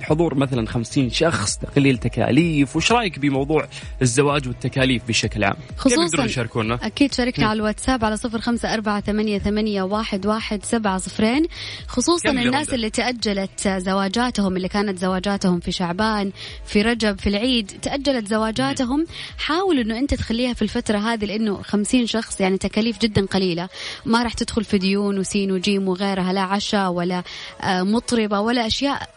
الحضور 0.00 0.34
مثلا 0.34 0.66
50 0.66 1.10
شخص 1.10 1.56
تقليل 1.56 1.98
تكاليف؟ 1.98 2.76
وش 2.76 2.92
رأيك 2.92 3.18
بموضوع 3.18 3.68
الزواج 4.02 4.48
والتكاليف 4.48 5.02
بشكل 5.08 5.44
عام؟ 5.44 5.56
خصوصاً 5.76 6.02
يقدرون 6.02 6.26
يشاركونا؟ 6.26 6.78
أكيد 6.82 7.14
شاركنا 7.14 7.46
على 7.46 7.56
الواتساب 7.56 8.04
على 8.04 8.16
صفر 8.16 8.40
خمسة 8.40 8.74
أربعة 8.74 9.00
ثمانية, 9.00 9.38
ثمانية 9.38 9.82
واحد, 9.82 10.26
واحد 10.26 10.64
سبعة 10.64 10.98
صفرين. 10.98 11.46
خصوصا 11.88 12.30
كم 12.30 12.38
الناس؟ 12.38 12.70
اللي 12.74 12.90
تأجلت 12.90 13.68
زواجاتهم 13.68 14.56
اللي 14.56 14.68
كانت 14.68 14.98
زواجاتهم 14.98 15.60
في 15.60 15.72
شعبان 15.72 16.32
في 16.66 16.82
رجب 16.82 17.18
في 17.18 17.28
العيد 17.28 17.66
تأجلت 17.82 18.26
زواجاتهم. 18.28 19.06
حاول 19.38 19.78
أنه 19.78 19.98
أنت 19.98 20.14
تخليها 20.14 20.52
في 20.54 20.62
الفترة 20.62 20.98
هذه 20.98 21.24
لأنه 21.24 21.62
خمسين 21.62 22.06
شخص 22.06 22.40
يعني 22.40 22.58
تكاليف 22.58 22.98
جدا 22.98 23.26
قليلة. 23.26 23.68
ما 24.06 24.22
راح 24.22 24.32
تدخل 24.32 24.64
في 24.64 24.78
ديون 24.78 25.18
وسين 25.18 25.52
وجيم 25.52 25.88
وغيرها 25.88 26.32
لا 26.32 26.40
عشاء 26.40 26.90
ولا 26.90 27.22
آه، 27.60 27.82
مطربة 27.82 28.40
ولا 28.40 28.66
أشياء 28.66 29.08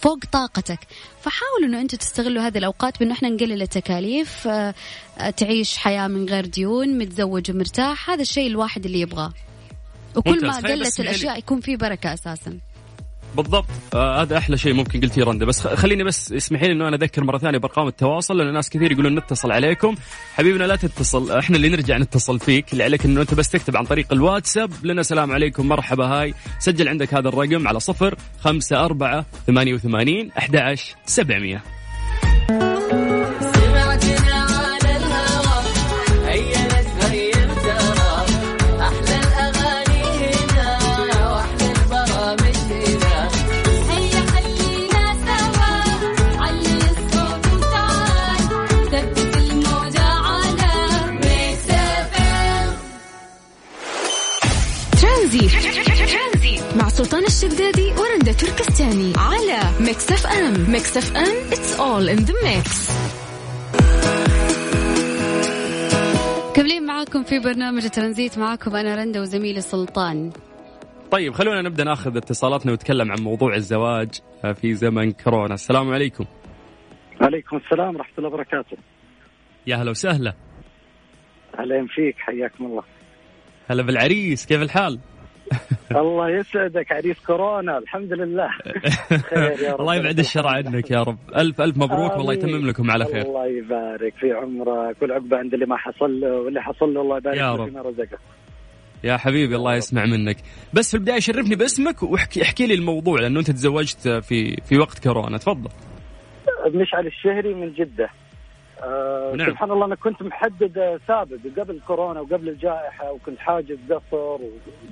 فوق 0.00 0.18
طاقتك. 0.32 0.78
فحاولوا 1.20 1.68
إنه 1.68 1.80
أنتم 1.80 1.96
تستغلوا 1.96 2.42
هذه 2.42 2.58
الأوقات 2.58 2.98
بإنه 2.98 3.12
إحنا 3.12 3.28
نقلل 3.28 3.62
التكاليف 3.62 4.48
آه، 4.48 4.74
آه، 5.18 5.30
تعيش 5.30 5.76
حياة 5.76 6.08
من 6.08 6.28
غير 6.28 6.46
ديون 6.46 6.98
متزوج 6.98 7.50
ومرتاح 7.50 8.10
هذا 8.10 8.22
الشيء 8.22 8.46
الواحد 8.46 8.84
اللي 8.84 9.00
يبغاه. 9.00 9.32
وكل. 10.16 10.46
ما 10.46 10.60
بس 10.60 10.64
قلت 10.64 11.00
الأشياء 11.00 11.38
يكون 11.38 11.60
في 11.60 11.76
بركة 11.76 12.14
أساسا. 12.14 12.58
بالضبط. 13.36 13.66
آه 13.94 14.22
هذا 14.22 14.38
أحلى 14.38 14.56
شيء 14.56 14.74
ممكن 14.74 15.00
قلتيه 15.00 15.24
رندا 15.24 15.46
بس 15.46 15.66
خليني 15.66 16.04
بس 16.04 16.32
اسمحي 16.32 16.66
لي 16.66 16.72
إنه 16.72 16.88
أنا 16.88 16.96
أذكر 16.96 17.24
مرة 17.24 17.38
ثانية 17.38 17.58
بأرقام 17.58 17.88
التواصل 17.88 18.38
لأن 18.38 18.52
ناس 18.52 18.70
كثير 18.70 18.92
يقولون 18.92 19.14
نتصل 19.14 19.52
عليكم. 19.52 19.94
حبيبنا 20.34 20.64
لا 20.64 20.76
تتصل 20.76 21.32
إحنا 21.32 21.56
اللي 21.56 21.68
نرجع 21.68 21.98
نتصل 21.98 22.40
فيك 22.40 22.72
اللي 22.72 22.84
عليك 22.84 23.04
إنه 23.04 23.20
أنت 23.20 23.34
بس 23.34 23.48
تكتب 23.48 23.76
عن 23.76 23.84
طريق 23.84 24.12
الواتساب 24.12 24.72
لنا. 24.82 25.02
سلام 25.02 25.32
عليكم 25.32 25.68
مرحبا 25.68 26.06
هاي. 26.06 26.34
سجل 26.58 26.88
عندك 26.88 27.14
هذا 27.14 27.28
الرقم 27.28 27.68
على 27.68 27.80
صفر 27.80 28.14
خمسة 28.40 28.84
أربعة 28.84 29.26
ثمانية 29.46 29.74
وثمانين 29.74 30.30
أحد 30.38 30.56
عشر 30.56 30.94
سبعمية. 31.06 31.62
Mix 60.84 60.96
FM 60.96 61.50
it's 61.50 61.78
all 61.78 62.18
in 62.18 62.20
the 62.28 62.34
mix. 62.44 62.90
كملين 66.56 66.86
معاكم 66.86 67.22
في 67.22 67.38
برنامج 67.38 67.88
ترانزيت 67.88 68.38
معاكم 68.38 68.76
أنا 68.76 68.94
رندا 68.94 69.20
وزميلي 69.20 69.60
سلطان. 69.60 70.32
طيب 71.10 71.32
خلونا 71.32 71.62
نبدأ 71.62 71.84
ناخذ 71.84 72.16
اتصالاتنا 72.16 72.72
ونتكلم 72.72 73.12
عن 73.12 73.18
موضوع 73.18 73.54
الزواج 73.54 74.08
في 74.60 74.74
زمن 74.74 75.12
كورونا. 75.12 75.54
السلام 75.54 75.92
عليكم. 75.92 76.24
عليكم 77.20 77.56
السلام 77.56 77.96
ورحمة 77.96 78.14
الله 78.18 78.28
وبركاته. 78.28 78.76
يا 79.66 79.76
هلا 79.76 79.90
وسهلا. 79.90 80.34
أهلا 81.58 81.86
فيك 81.86 82.16
حياكم 82.18 82.64
الله. 82.64 82.82
هلا 83.68 83.82
بالعريس 83.82 84.46
كيف 84.46 84.62
الحال؟ 84.62 85.00
الله 86.02 86.30
يسعدك 86.30 86.92
عريس 86.92 87.16
كورونا 87.26 87.78
الحمد 87.78 88.12
لله. 88.12 88.48
خير 89.30 89.60
يا 89.62 89.72
رب. 89.72 89.80
الله 89.80 89.94
يبعد 89.94 90.18
الشر 90.18 90.46
عنك 90.46 90.90
يا 90.90 91.02
رب. 91.02 91.18
الف 91.36 91.60
ألف 91.60 91.76
مبروك 91.76 92.12
والله 92.16 92.32
يتمم 92.32 92.68
لكم 92.68 92.90
على 92.90 93.04
خير. 93.04 93.22
الله 93.22 93.46
يبارك 93.46 94.14
في 94.14 94.32
عمرك 94.32 95.02
والعقبة 95.02 95.36
عند 95.38 95.54
اللي 95.54 95.66
ما 95.66 95.76
حصل 95.76 96.20
له 96.20 96.32
واللي 96.32 96.62
حصل 96.62 96.94
له 96.94 97.00
الله 97.00 97.16
يبارك 97.16 97.36
يا 97.36 97.54
رب. 97.54 97.68
فيما 97.68 97.82
رزقه 97.82 98.18
يا 99.04 99.16
حبيبي 99.16 99.56
الله 99.56 99.74
يسمع 99.74 100.04
منك. 100.04 100.36
بس 100.74 100.90
في 100.90 100.96
البداية 100.96 101.18
شرفني 101.20 101.54
باسمك 101.56 102.02
واحكي 102.02 102.42
احكي 102.42 102.66
لي 102.66 102.74
الموضوع 102.74 103.20
لأنه 103.20 103.40
أنت 103.40 103.50
تزوجت 103.50 104.08
في 104.08 104.56
في 104.56 104.78
وقت 104.78 104.98
كورونا. 105.02 105.38
تفضل. 105.38 105.70
مشعل 106.74 107.06
الشهري 107.06 107.54
من 107.54 107.72
جدة. 107.72 108.08
آه 108.84 109.34
نعم. 109.36 109.50
سبحان 109.50 109.70
الله 109.70 109.86
أنا 109.86 109.94
كنت 109.94 110.22
محدد 110.22 111.00
سابق 111.08 111.38
قبل 111.58 111.80
كورونا 111.86 112.20
وقبل 112.20 112.48
الجائحة 112.48 113.12
وكنت 113.12 113.38
حاجز 113.38 113.78
قصر 113.90 114.38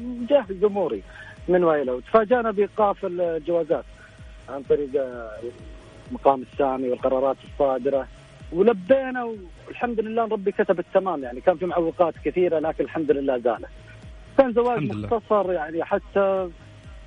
ومجهز 0.01 0.65
أموري 0.65 1.03
من 1.49 1.65
ويله 1.65 1.95
وتفاجانا 1.95 2.51
بإيقاف 2.51 2.97
الجوازات 3.05 3.85
عن 4.49 4.63
طريق 4.63 4.91
مقام 6.13 6.43
السامي 6.53 6.89
والقرارات 6.89 7.37
الصادرة 7.53 8.07
ولبينا 8.53 9.25
والحمد 9.67 10.01
لله 10.01 10.23
ربي 10.25 10.53
كتب 10.53 10.79
التمام 10.79 11.23
يعني 11.23 11.41
كان 11.41 11.57
في 11.57 11.67
معوقات 11.67 12.15
كثيرة 12.25 12.59
لكن 12.59 12.85
الحمد 12.85 13.11
لله 13.11 13.39
زالت. 13.39 13.67
كان 14.39 14.53
زواج 14.53 14.79
مختصر 15.11 15.53
يعني 15.53 15.85
حتى 15.85 16.51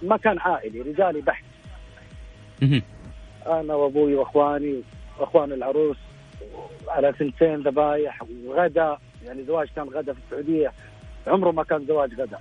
ما 0.02 0.18
كان 0.18 0.40
عائلي 0.40 0.82
رجالي 0.82 1.22
بحت. 1.22 1.44
أنا 3.48 3.74
وأبوي 3.76 4.16
وأخواني 4.16 4.82
وأخوان 5.20 5.52
العروس 5.52 5.98
على 6.88 7.14
ثنتين 7.20 7.56
ذبايح 7.56 8.24
وغدا 8.46 8.98
يعني 9.26 9.44
زواج 9.44 9.68
كان 9.76 9.90
غدا 9.90 10.14
في 10.14 10.20
السعودية. 10.26 10.72
عمره 11.28 11.52
ما 11.52 11.64
كان 11.64 11.86
زواج 11.86 12.22
غدا. 12.22 12.40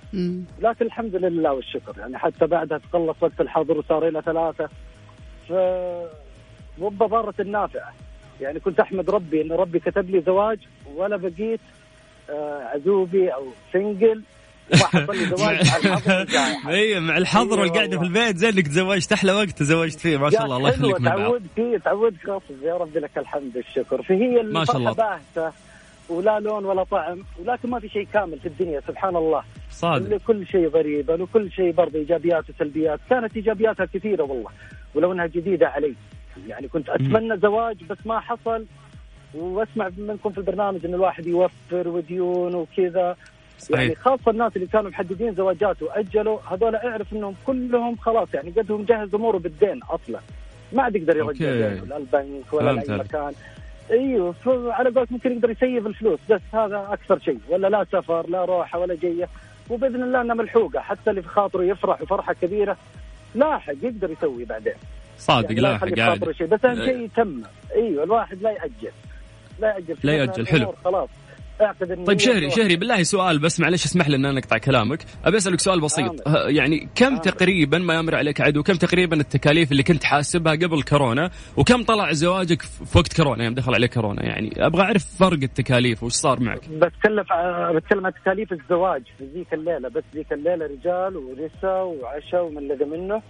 لكن 0.59 0.85
الحمد 0.85 1.15
لله 1.15 1.53
والشكر. 1.53 1.93
يعني 1.97 2.17
حتى 2.17 2.47
بعدها 2.47 2.77
تخلص 2.77 3.17
وقت 3.21 3.41
الحظر 3.41 3.77
وصار 3.77 4.07
إلى 4.07 4.21
ثلاثة. 4.21 4.69
ف 5.49 5.53
وبضارة 6.79 7.33
النافعة. 7.39 7.93
يعني 8.41 8.59
كنت 8.59 8.79
أحمد 8.79 9.09
ربي 9.09 9.41
إن 9.41 9.51
ربي 9.51 9.79
كتب 9.79 10.09
لي 10.09 10.21
زواج 10.21 10.59
ولا 10.95 11.17
بقيت 11.17 11.59
آه، 12.29 12.63
عزوبي 12.63 13.29
أو 13.29 13.45
سنجل 13.73 14.23
زواج 14.73 15.39
مع 15.39 15.51
الحظر 15.51 16.25
أيوه 16.69 16.99
مع 16.99 17.17
الحظر 17.17 17.59
والقعده 17.59 17.97
في 17.99 18.03
البيت 18.03 18.37
زي 18.37 18.49
انك 18.49 18.67
تزوجت 18.67 19.11
أحلى 19.11 19.31
وقت 19.31 19.49
تزوجت 19.49 19.99
فيه 19.99 20.17
ما 20.17 20.29
شاء 20.29 20.45
الله 20.45 20.57
الله 20.57 20.69
يخليك 20.69 20.99
من 20.99 21.05
تعود 21.05 21.47
فيه 21.55 21.77
تعود 21.77 22.15
خاص 22.27 22.41
يا 22.63 22.77
ربي 22.77 22.99
لك 22.99 23.17
الحمد 23.17 23.51
والشكر. 23.55 24.01
فهي 24.01 24.43
ما 24.43 24.65
شاء 24.65 24.77
الله. 24.77 24.93
باهتة 24.93 25.51
ولا 26.09 26.39
لون 26.39 26.65
ولا 26.65 26.83
طعم 26.83 27.23
ولكن 27.39 27.69
ما 27.69 27.79
في 27.79 27.89
شيء 27.89 28.07
كامل 28.13 28.39
في 28.39 28.47
الدنيا 28.47 28.81
سبحان 28.87 29.15
الله. 29.15 29.43
صادق. 29.71 30.17
كل 30.17 30.47
شيء 30.47 30.67
غريبا 30.67 31.23
وكل 31.23 31.51
شيء 31.51 31.71
برضه 31.71 31.99
إيجابيات 31.99 32.43
وسلبيات. 32.49 32.99
كانت 33.09 33.35
إيجابياتها 33.35 33.85
كثيرة 33.85 34.23
والله 34.23 34.49
ولو 34.95 35.11
انها 35.11 35.25
جديدة 35.27 35.67
علي. 35.67 35.93
يعني 36.47 36.67
كنت 36.67 36.89
أتمنى 36.89 37.37
زواج 37.37 37.77
بس 37.89 37.97
ما 38.05 38.19
حصل. 38.19 38.65
وأسمع 39.33 39.91
منكم 39.97 40.29
في 40.29 40.37
البرنامج 40.37 40.85
إن 40.85 40.93
الواحد 40.93 41.27
يوفر 41.27 41.87
وديون 41.87 42.55
وكذا. 42.55 43.15
صحيح. 43.59 43.79
يعني 43.79 43.95
خاصة 43.95 44.31
الناس 44.31 44.55
اللي 44.55 44.67
كانوا 44.67 44.89
محددين 44.89 45.35
زواجات 45.35 45.81
واجلوا 45.83 46.39
هذول 46.51 46.75
اعرف 46.75 47.13
إنهم 47.13 47.35
كلهم 47.45 47.95
خلاص 47.95 48.33
يعني 48.33 48.49
قدهم 48.49 48.81
مجهز 48.81 49.15
أموره 49.15 49.37
بالدين 49.37 49.83
أصلا. 49.83 50.19
ما 50.73 50.83
عاد 50.83 50.95
يقدر 50.95 51.17
يرجع 51.17 51.49
لا 51.49 51.97
البنك 51.97 52.53
ولا 52.53 52.71
لأي 52.71 52.97
مكان. 52.97 53.33
إيوه 53.91 54.35
على 54.47 54.89
قولك 54.89 55.11
ممكن 55.11 55.31
يقدر 55.31 55.49
يسيف 55.49 55.87
الفلوس 55.87 56.19
بس 56.29 56.41
هذا 56.53 56.87
أكثر 56.91 57.19
شيء 57.19 57.39
ولا 57.49 57.67
لا 57.67 57.85
سفر 57.91 58.29
لا 58.29 58.45
روحه 58.45 58.79
ولا 58.79 58.95
جية. 58.95 59.29
وبإذن 59.69 60.03
الله 60.03 60.21
إنها 60.21 60.35
ملحوقة 60.35 60.79
حتى 60.79 61.09
اللي 61.09 61.21
في 61.21 61.27
خاطره 61.27 61.63
يفرح 61.63 62.01
وفرحة 62.01 62.33
كبيرة 62.33 62.77
لاحق 63.35 63.73
يقدر 63.83 64.11
يسوي 64.11 64.45
بعدين. 64.45 64.73
صادق 65.17 65.49
يعني 65.49 65.61
لاحق 65.61 65.99
عادي 65.99 66.33
شيء 66.33 66.47
بس 66.47 66.65
أهم 66.65 66.75
شيء 66.75 66.99
يتم 66.99 67.41
إيوه 67.75 68.03
الواحد 68.03 68.41
لا 68.41 68.51
يأجل. 68.51 68.91
لا 69.59 69.73
يأجل. 69.73 69.97
لا 70.03 70.13
يأجل 70.13 70.47
حلو. 70.47 70.73
خلاص. 70.83 71.09
اعتقد 71.61 72.03
طيب 72.05 72.19
شهري 72.19 72.49
شهري 72.49 72.75
بالله 72.75 73.03
سؤال 73.03 73.39
بس 73.39 73.59
معلش 73.59 73.85
اسمح 73.85 74.07
لي 74.09 74.15
إن 74.15 74.25
أنا 74.25 74.39
اقطع 74.39 74.57
كلامك. 74.57 74.99
أبي 75.25 75.37
أسألك 75.37 75.59
سؤال 75.59 75.81
بسيط. 75.81 76.27
آه 76.27 76.47
يعني 76.49 76.89
كم 76.95 77.13
آه 77.15 77.19
تقريبا 77.19 77.77
ما 77.77 77.93
يمر 77.93 78.15
عليك 78.15 78.41
عدو 78.41 78.63
كم 78.63 78.73
تقريبا 78.73 79.15
التكاليف 79.15 79.71
اللي 79.71 79.83
كنت 79.83 80.03
حاسبها 80.03 80.53
قبل 80.53 80.83
كورونا 80.83 81.29
وكم 81.57 81.83
طلع 81.83 82.11
زواجك 82.11 82.61
في 82.61 82.97
وقت 82.97 83.13
كورونا 83.17 83.43
يوم 83.43 83.53
دخل 83.53 83.73
عليه 83.73 83.87
كورونا؟ 83.87 84.25
يعني 84.25 84.65
أبغى 84.65 84.81
أعرف 84.81 85.05
فرق 85.19 85.39
التكاليف 85.43 86.03
وش 86.03 86.11
صار 86.11 86.39
معك؟ 86.39 86.69
بتكلف 86.69 87.27
بتكلم 87.75 88.05
عن 88.05 88.13
تكاليف 88.13 88.53
الزواج 88.53 89.03
في 89.17 89.25
ذيك 89.35 89.53
الليلة 89.53 89.89
بس 89.89 90.03
ذيك 90.15 90.33
الليلة 90.33 90.65
رجال 90.65 91.17
ونساء 91.17 91.85
وعشاء 91.85 92.45
ومن 92.45 92.67
لقى 92.67 92.85
منه. 92.85 93.21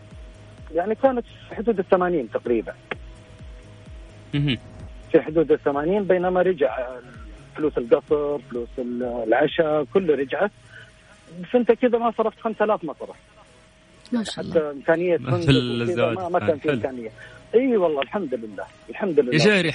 يعني 0.75 0.95
كانت 0.95 1.25
في 1.49 1.55
حدود 1.55 1.79
ال 1.79 1.89
80 1.89 2.29
تقريبا 2.31 2.73
في 5.11 5.21
حدود 5.21 5.51
ال 5.51 5.63
80 5.63 6.03
بينما 6.03 6.41
رجع 6.41 6.77
فلوس 7.55 7.77
القصر 7.77 8.39
فلوس 8.39 8.69
العشاء 9.27 9.83
كله 9.93 10.15
رجعت 10.15 10.51
فأنت 11.51 11.71
كذا 11.71 11.97
ما 11.97 12.11
صرفت 12.17 12.39
5000 12.39 12.83
ما 12.83 12.93
صرفت. 12.99 13.19
ما 14.11 14.23
شاء 14.23 14.45
الله. 14.45 14.53
حتى 14.53 14.71
امكانيه 14.71 15.17
في 15.17 15.51
الزواج 15.51 16.17
ما, 16.17 16.29
ما 16.29 16.39
كان 16.39 16.57
في 16.57 16.73
إمكانية. 16.73 17.09
إي 17.55 17.77
والله 17.77 18.01
الحمد 18.01 18.33
لله. 18.33 18.63
الحمد 18.89 19.19
لله. 19.19 19.33
يا 19.33 19.37
شهري 19.37 19.71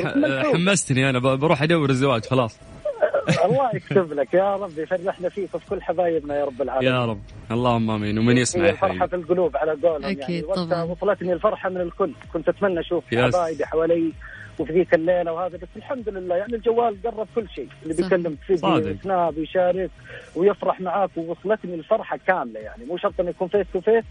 حمستني 0.53 1.11
أنا. 1.11 1.19
بروح 1.19 1.63
أدور 1.63 1.91
الزواج 1.91 2.25
خلاص. 2.25 2.59
الله 3.45 3.71
يكتب 3.75 4.13
لك 4.13 4.35
يا 4.35 4.57
رب 4.57 4.79
يفرحنا 4.79 5.29
فيك 5.29 5.55
وفي 5.55 5.67
كل 5.71 5.83
حبايبنا 5.83 6.39
يا 6.39 6.45
رب 6.45 6.63
العالمين. 6.63 6.93
يا 6.93 7.05
رب. 7.05 7.21
اللهم 7.51 7.91
آمين. 7.91 8.19
ومن 8.19 8.37
يسمع 8.37 8.69
الفرحة 8.69 9.07
في 9.07 9.17
القلوب 9.17 9.57
على 9.57 9.71
قولهم 9.71 10.03
يعني. 10.03 10.25
أكيد 10.25 10.45
يعني 10.45 10.67
طبعا. 10.67 10.83
وصلتني 10.83 11.33
الفرحة 11.33 11.69
من 11.69 11.81
الكل. 11.81 12.13
كنت 12.33 12.49
أتمنى 12.49 12.81
أشوف 12.81 13.05
حبايبي 13.15 13.67
حوالي 13.67 14.13
وفي 14.61 14.73
ذيك 14.73 14.95
الليلة 14.95 15.33
وهذا 15.33 15.57
بس 15.57 15.69
الحمد 15.77 16.09
لله 16.09 16.37
يعني 16.37 16.55
الجوال 16.55 17.03
قرب 17.05 17.27
كل 17.35 17.49
شيء. 17.49 17.69
اللي 17.83 17.95
بيكلم 17.95 18.37
فيديو 18.47 18.97
سناب 19.03 19.39
ويشارك 19.39 19.91
ويفرح 20.37 20.81
معاك 20.81 21.11
ووصلتني 21.17 21.75
الفرحة 21.75 22.19
كاملة 22.27 22.61
يعني. 22.61 22.85
مو 22.85 22.97
شرط 22.97 23.21
إنه 23.21 23.31
يكون 23.31 23.49
face 23.49 23.67
to 23.73 23.81
face 23.81 24.05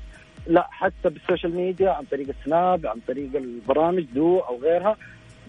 لا 0.48 0.68
حتى 0.72 1.10
بال 1.10 1.21
social 1.21 1.56
media 1.56 1.90
عن 1.90 2.04
طريق 2.12 2.28
السناب 2.40 2.88
عن 2.88 3.00
طريق 3.08 3.36
البرامج 3.36 4.04
دو 4.16 4.40
أو 4.40 4.60
غيرها. 4.62 4.96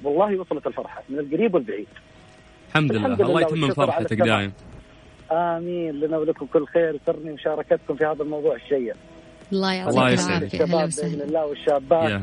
والله 0.05 0.41
وصلت 0.41 0.67
الفرحة 0.67 1.03
من 1.09 1.19
القريب 1.19 1.55
والبعيد. 1.55 1.87
الحمد 2.69 2.93
لله. 2.93 3.07
الله 3.07 3.41
يتمم 3.41 3.71
فرحتك 3.71 4.17
دائم 4.17 4.53
آمين. 5.33 6.01
لنا 6.01 6.19
ولكم 6.19 6.47
كل 6.47 6.67
خير 6.67 7.01
سرني 7.07 7.33
مشاركتكم 7.33 7.95
في 7.97 8.05
هذا 8.05 8.23
الموضوع 8.23 8.55
الشيق. 8.55 8.97
الله 9.53 9.73
يعطيك 9.73 9.95
الله 9.95 10.11
يسعدك. 10.11 10.55
الشباب 10.55 10.89
بإذن 10.89 11.21
الله 11.21 11.47
والشابات. 11.47 12.23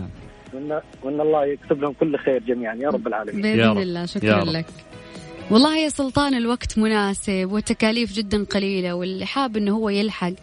وان, 0.54 0.82
وإن 1.04 1.22
الله 1.22 1.46
يكتب 1.46 1.82
لهم 1.82 1.94
كل 1.94 2.18
خير 2.18 2.44
جميعا 2.44 2.76
يا 2.76 2.90
رب 2.90 3.08
العالمين. 3.08 3.42
بإذن 3.42 3.78
الله 3.78 4.06
شكرا 4.06 4.46
لك. 4.46 4.66
والله 5.52 5.78
يا 5.78 5.90
سلطان 5.90 6.34
الوقت 6.34 6.78
مناسب 6.78 7.50
والتكاليف 7.52 8.14
جدا 8.14 8.44
قليلة 8.44 8.94
واللي 8.94 9.26
حاب 9.26 9.58
إنه 9.58 9.76
هو 9.76 9.90
يلحق 9.90 10.34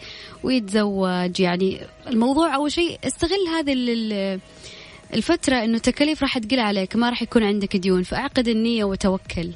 ويتزوج. 0.43 1.41
يعني 1.41 1.81
الموضوع 2.09 2.55
أول 2.55 2.73
شيء 2.73 2.99
استغل 3.05 3.49
هذه 3.57 3.73
الفترة 5.15 5.65
إنه 5.65 5.77
التكاليف 5.77 6.23
راح 6.23 6.39
تقل 6.39 6.61
عليك 6.61 6.97
ما 6.97 7.09
راح 7.11 7.23
يكون 7.23 7.43
عندك 7.43 7.77
ديون 7.77 8.03
فأعقد 8.03 8.49
النية 8.49 8.85
وتوكل. 8.85 9.51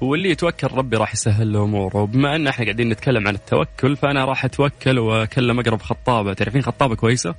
واللي 0.00 0.30
يتوكل 0.30 0.68
ربي 0.72 0.96
راح 0.96 1.12
يسهل 1.12 1.52
له 1.52 1.64
أموره. 1.64 1.96
وبما 1.96 2.36
إن 2.36 2.46
إحنا 2.46 2.64
قاعدين 2.64 2.88
نتكلم 2.88 3.28
عن 3.28 3.34
التوكل 3.34 3.96
فأنا 3.96 4.24
راح 4.24 4.44
أتوكل 4.44 4.98
وأكلم 4.98 5.60
أقرب 5.60 5.82
خطابة. 5.82 6.32
تعرفين 6.32 6.62
خطابة 6.62 6.96
كويسة؟ 6.96 7.34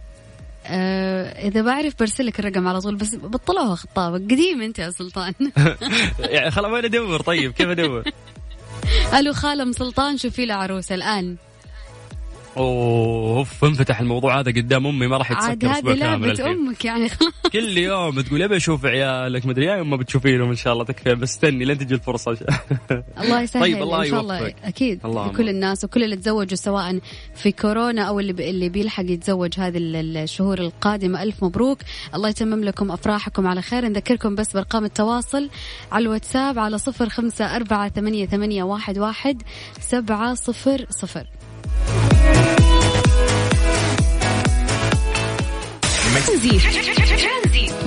آه 0.67 1.47
إذا 1.47 1.61
بعرف 1.61 1.93
برسلك 1.99 2.39
الرقم 2.39 2.67
على 2.67 2.81
طول 2.81 2.95
بس 2.95 3.15
بطلوها 3.15 3.75
خطابه 3.75 4.17
قديم 4.17 4.61
أنت 4.61 4.79
يا 4.79 4.89
سلطان. 4.89 5.33
يعني 6.19 6.51
خلاص 6.51 6.71
وين 6.71 6.85
أدور. 6.85 7.21
طيب 7.21 7.51
كيف 7.51 7.67
أدور؟ 7.69 8.03
ألو 9.19 9.33
خالة 9.33 9.63
ام 9.63 9.71
سلطان 9.71 10.17
شوفي 10.17 10.45
له 10.45 10.53
عروسة 10.53 10.95
الآن. 10.95 11.35
أوف 12.57 13.63
انفتح 13.63 13.99
الموضوع 13.99 14.39
هذا 14.39 14.51
قدام 14.51 14.87
أمي 14.87 15.07
ما 15.07 15.17
راح 15.17 15.31
يتسكر 15.31 15.71
أسبوع 15.71 15.95
كامل 15.95 16.31
الحين. 16.31 16.47
أمك 16.47 16.85
يعني. 16.85 17.09
كل 17.53 17.77
يوم 17.77 18.21
تقول 18.21 18.43
ابي 18.43 18.57
أشوف 18.57 18.85
عيالك 18.85 19.45
مدري 19.45 19.65
يا 19.65 19.83
ما 19.83 19.95
بتشوفينهم 19.95 20.49
إن 20.49 20.55
شاء 20.55 20.73
الله 20.73 20.85
تكفي 20.85 21.15
بس 21.15 21.31
استني 21.31 21.65
لين 21.65 21.77
تجي 21.77 21.93
الفرصة. 21.93 22.31
الله 23.21 23.41
يسهل 23.41 23.61
طيب 23.61 23.81
الله 23.81 23.99
إن 24.03 24.09
شاء 24.09 24.21
الله 24.21 24.53
أكيد 24.63 25.05
الله 25.05 25.27
لكل 25.27 25.49
الناس 25.49 25.83
وكل 25.83 26.03
اللي 26.03 26.15
تزوجوا 26.15 26.55
سواء 26.55 26.99
في 27.35 27.51
كورونا 27.51 28.01
أو 28.01 28.19
اللي 28.19 28.49
اللي 28.49 28.69
بيلحق 28.69 29.03
يتزوج 29.03 29.59
هذه 29.59 29.77
الشهور 29.77 30.59
القادمة. 30.59 31.23
ألف 31.23 31.43
مبروك. 31.43 31.77
الله 32.15 32.29
يتمم 32.29 32.63
لكم 32.63 32.91
أفراحكم 32.91 33.47
على 33.47 33.61
خير. 33.61 33.85
نذكركم 33.85 34.35
بس 34.35 34.53
بأرقام 34.53 34.85
التواصل 34.85 35.49
على 35.91 36.01
الواتساب 36.01 36.59
على 36.59 36.77
صفر 36.77 37.09
خمسة 37.09 37.55
أربعة 37.55 37.89
ثمانية 37.89 38.25
ثمانية 38.25 38.63
واحد 38.63 38.97
واحد 38.97 39.43
سبعة 39.79 40.33
صفر 40.33 40.85
صفر. 40.89 41.27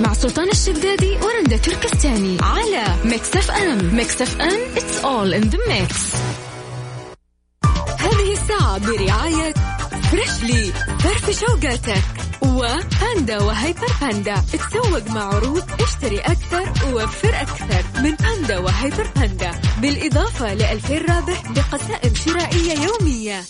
مع 0.01 0.13
سلطان 0.13 0.49
الشدادي 0.49 1.11
ورندا 1.11 1.57
تركستاني. 1.57 2.37
على 2.41 2.83
Mix 3.05 3.35
FM 3.35 3.95
Mix 3.95 4.21
FM 4.21 4.59
it's 4.77 4.97
all 4.97 5.33
in 5.33 5.41
the 5.41 5.59
mix 5.67 5.95
هذه 7.99 8.31
الساعة 8.31 8.77
برعاية 8.77 9.53
فريشلي 10.11 10.73
فرف 10.99 11.39
شوقاتك. 11.39 12.03
وباندا 12.41 13.41
وهيبر 13.41 13.87
باندا 14.01 14.35
تسوق 14.53 15.07
مع 15.07 15.23
عروض 15.23 15.63
اشتري 15.81 16.19
أكثر 16.19 16.73
ووفر 16.87 17.41
أكثر. 17.41 18.01
من 18.01 18.15
باندا 18.15 18.57
وهيبر 18.57 19.07
باندا 19.15 19.51
بالإضافة 19.81 20.53
ل 20.53 20.61
رابح 21.09 21.51
بقسائم 21.51 22.15
شرائية 22.15 22.73
يومية. 22.73 23.43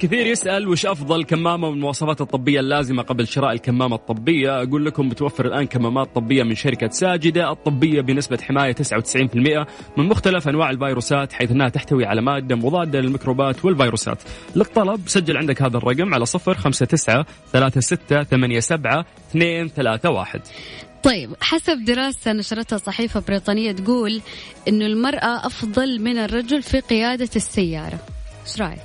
كثير 0.00 0.26
يسأل 0.26 0.68
وش 0.68 0.86
أفضل 0.86 1.24
كمامة 1.24 1.70
من 1.70 1.76
المواصفات 1.76 2.20
الطبية 2.20 2.60
اللازمة 2.60 3.02
قبل 3.02 3.26
شراء 3.26 3.52
الكمامة 3.52 3.96
الطبية؟ 3.96 4.62
أقول 4.62 4.84
لكم 4.84 5.08
بتوفر 5.08 5.46
الآن 5.46 5.66
كمامات 5.66 6.14
طبية 6.14 6.42
من 6.42 6.54
شركة 6.54 6.88
ساجدة 6.88 7.52
الطبية 7.52 8.00
بنسبة 8.00 8.38
حماية 8.42 8.74
99% 8.74 9.66
من 9.96 10.08
مختلف 10.08 10.48
أنواع 10.48 10.70
الفيروسات 10.70 11.32
حيث 11.32 11.50
أنها 11.50 11.68
تحتوي 11.68 12.04
على 12.04 12.22
مادة 12.22 12.56
مضادة 12.56 13.00
للميكروبات 13.00 13.64
والفيروسات. 13.64 14.22
للطلب 14.56 15.00
سجل 15.06 15.36
عندك 15.36 15.62
هذا 15.62 15.76
الرقم 15.76 16.14
على 16.14 16.24
059 16.26 17.24
36 17.46 18.60
87 18.60 19.04
231 19.34 20.40
طيب 21.02 21.34
حسب 21.40 21.84
دراسة 21.84 22.32
نشرتها 22.32 22.78
صحيفة 22.78 23.20
بريطانية 23.20 23.72
تقول 23.72 24.20
إنه 24.68 24.86
المرأة 24.86 25.46
أفضل 25.46 26.00
من 26.00 26.18
الرجل 26.18 26.62
في 26.62 26.80
قيادة 26.80 27.28
السيارة 27.36 27.98
إيش 28.46 28.60
رأيك؟ 28.60 28.80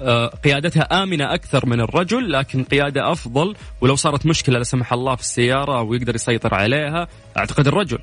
آه، 0.00 0.26
قيادتها 0.26 1.02
آمنة 1.02 1.34
أكثر 1.34 1.66
من 1.66 1.80
الرجل 1.80 2.32
لكن 2.32 2.64
قيادة 2.64 3.12
أفضل 3.12 3.56
ولو 3.80 3.96
صارت 3.96 4.26
مشكلة 4.26 4.58
لا 4.58 4.64
سمح 4.64 4.92
الله 4.92 5.14
في 5.14 5.22
السيارة 5.22 5.82
ويقدر 5.82 6.14
يسيطر 6.14 6.54
عليها 6.54 7.08
أعتقد 7.36 7.66
الرجل 7.66 7.98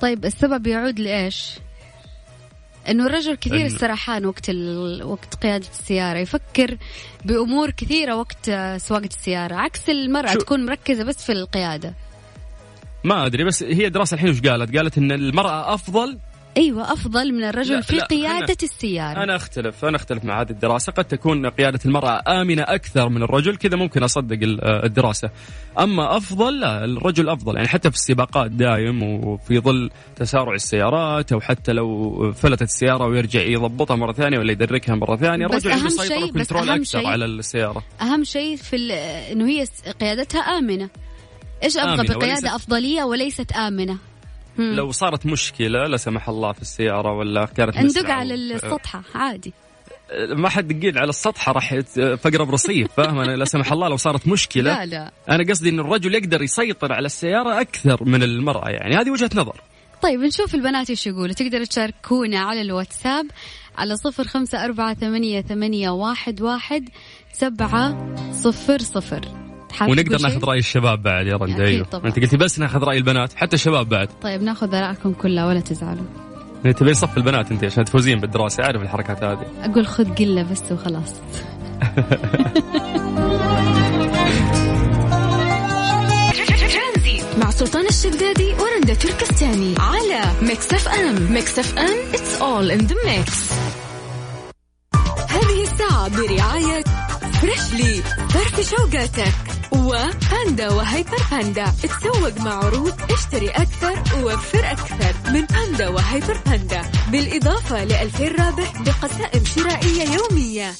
طيب 0.00 0.24
السبب 0.24 0.66
يعود 0.66 0.98
لإيش؟ 0.98 1.58
إنه 2.88 3.06
الرجل 3.06 3.34
كثير 3.34 3.66
السرحان 3.66 4.26
وقت 4.26 4.50
ال... 4.50 5.02
وقت 5.02 5.34
قيادة 5.34 5.66
السيارة 5.68 6.18
يفكر 6.18 6.76
بأمور 7.24 7.70
كثيرة 7.70 8.16
وقت 8.16 8.50
سواقة 8.76 9.06
السيارة 9.06 9.54
عكس 9.54 9.90
المرأة 9.90 10.32
شو... 10.32 10.38
تكون 10.38 10.66
مركزة 10.66 11.04
بس 11.04 11.24
في 11.24 11.32
القيادة 11.32 11.94
ما 13.04 13.26
أدري 13.26 13.44
بس 13.44 13.62
هي 13.62 13.88
دراسة 13.88 14.14
الحين 14.14 14.30
وش 14.30 14.40
قالت؟ 14.40 14.76
قالت 14.76 14.98
إن 14.98 15.12
المرأة 15.12 15.74
أفضل 15.74 16.18
أيوه 16.56 16.92
أفضل 16.92 17.32
من 17.32 17.44
الرجل 17.44 17.74
لا 17.74 17.80
في 17.80 17.96
لا 17.96 18.04
قيادة 18.04 18.36
أنا 18.36 18.56
السيارة. 18.62 19.22
أنا 19.22 19.36
أختلف 19.36 19.84
أنا 19.84 19.96
أختلف 19.96 20.24
مع 20.24 20.40
هذه 20.40 20.50
الدراسة. 20.50 20.92
قد 20.92 21.04
تكون 21.04 21.46
قيادة 21.46 21.80
المرأة 21.84 22.22
آمنة 22.40 22.62
أكثر 22.62 23.08
من 23.08 23.22
الرجل 23.22 23.56
كذا 23.56 23.76
ممكن 23.76 24.02
أصدق 24.02 24.38
الدراسة. 24.84 25.30
أما 25.78 26.16
أفضل 26.16 26.60
لا 26.60 26.84
الرجل 26.84 27.28
أفضل. 27.28 27.56
يعني 27.56 27.68
حتى 27.68 27.90
في 27.90 27.96
السباقات 27.96 28.50
دايم 28.50 29.02
وفي 29.02 29.60
ظل 29.60 29.90
تسارع 30.16 30.54
السيارات 30.54 31.32
أو 31.32 31.40
حتى 31.40 31.72
لو 31.72 32.32
فلتت 32.32 32.62
السيارة 32.62 33.06
ويرجع 33.06 33.40
يضبطها 33.40 33.96
مرة 33.96 34.12
ثانية 34.12 34.38
ولا 34.38 34.52
يدركها 34.52 34.94
مرة 34.94 35.16
ثانية 35.16 35.46
الرجل 35.46 35.72
عنده 35.72 35.88
سيطره 35.88 36.24
وكنترول 36.24 36.70
أكثر 36.70 36.98
شيء 36.98 37.06
على 37.06 37.24
السيارة. 37.24 37.82
أهم 38.00 38.24
شيء 38.24 38.56
في 38.56 38.76
إنه 39.32 39.48
هي 39.48 39.66
قيادتها 40.00 40.40
آمنة. 40.40 40.88
إيش 41.62 41.76
أبغى 41.76 41.96
بقياده 41.96 42.26
وليست... 42.26 42.44
أفضلية 42.46 43.02
وليست 43.02 43.52
آمنة؟ 43.52 43.98
لو 44.58 44.90
صارت 44.90 45.26
مشكلة 45.26 45.86
لا 45.86 45.96
سمح 45.96 46.28
الله 46.28 46.52
في 46.52 46.62
السيارة 46.62 47.12
ولا 47.12 47.44
كانت 47.44 47.78
ندق 47.78 48.10
على 48.10 48.34
السطحة 48.34 49.02
عادي. 49.14 49.52
ما 50.36 50.48
حد 50.48 50.68
دقيق 50.68 50.98
على 50.98 51.08
السطح 51.08 51.48
راح 51.48 51.74
فقرة 52.18 52.44
برصيف 52.44 52.92
فاهم؟ 52.96 53.18
أنا 53.18 53.36
لا 53.36 53.44
سمح 53.44 53.72
الله 53.72 53.88
لو 53.88 53.96
صارت 53.96 54.28
مشكلة. 54.28 54.74
لا 54.74 54.86
لا. 54.86 55.12
أنا 55.30 55.44
قصدي 55.50 55.68
إن 55.68 55.80
الرجل 55.80 56.14
يقدر 56.14 56.42
يسيطر 56.42 56.92
على 56.92 57.06
السيارة 57.06 57.60
أكثر 57.60 58.04
من 58.04 58.22
المرأة 58.22 58.68
يعني. 58.68 58.96
هذه 58.96 59.10
وجهة 59.10 59.30
نظر. 59.34 59.60
طيب 60.02 60.20
نشوف 60.20 60.54
البنات 60.54 60.90
إيش 60.90 61.06
يقولوا. 61.06 61.34
تقدروا 61.34 61.64
تشاركونا 61.64 62.40
على 62.40 62.60
الواتساب 62.60 63.26
على 63.78 63.96
صفر 63.96 64.24
خمسة 64.24 64.64
أربعة 64.64 64.94
ثمانية, 64.94 65.40
ثمانية 65.40 65.90
واحد, 65.90 66.42
واحد 66.42 66.88
سبعة 67.32 68.14
صفر 68.32 68.78
صفر. 68.78 69.43
ونقدر 69.82 70.20
ناخذ 70.22 70.44
رأي 70.44 70.58
الشباب 70.58 71.02
بعد 71.02 71.26
يا 71.26 71.36
رندا 71.36 71.64
أيوه 71.64 71.86
أنت 72.04 72.18
قلتي 72.18 72.36
بس 72.36 72.58
ناخذ 72.58 72.84
رأي 72.84 72.98
البنات 72.98 73.32
حتى 73.34 73.56
الشباب 73.56 73.88
بعد. 73.88 74.08
طيب 74.22 74.42
ناخذ 74.42 74.74
آرائكم 74.74 75.12
كلها 75.12 75.46
ولا 75.46 75.60
تزعلوا. 75.60 76.04
تبين 76.64 76.94
صف 76.94 77.16
البنات 77.16 77.50
أنت 77.50 77.64
عشان 77.64 77.84
تفوزين 77.84 78.20
بالدراسة 78.20 78.64
عارف 78.64 78.82
الحركات 78.82 79.24
هذه. 79.24 79.46
أقول 79.62 79.86
خذ 79.86 80.14
قلة 80.14 80.42
بس 80.42 80.72
وخلاص. 80.72 81.14
مع 87.38 87.50
سلطان 87.50 87.86
الشدادي 87.86 88.52
ورندا 88.52 88.94
تركستاني 88.94 89.74
على 89.78 90.22
Mix 90.42 90.72
FM. 90.72 91.32
Mix 91.32 91.58
FM 91.58 92.14
it's 92.14 92.40
all 92.42 92.70
in 92.70 92.78
the 92.78 92.96
mix 93.06 93.52
هذه 95.28 95.62
الساعة 95.62 96.08
برعاية 96.08 96.84
Freshly 97.40 98.02
فرفش 98.28 98.70
أوقاتك. 98.70 99.34
وباندا 99.74 100.72
وهيبر 100.72 101.18
باندا 101.30 101.64
تسوق 101.82 102.40
مع 102.40 102.64
عروض 102.64 102.94
اشتري 103.10 103.48
أكثر 103.48 103.94
ووفر 104.18 104.70
أكثر 104.70 105.14
من 105.32 105.44
باندا 105.46 105.88
وهيبر 105.88 106.38
باندا 106.46 106.82
بالإضافة 107.12 107.84
لألفين 107.84 108.34
رابح 108.36 108.82
بقسائم 108.82 109.44
شرائية 109.44 110.04
يومية. 110.14 110.74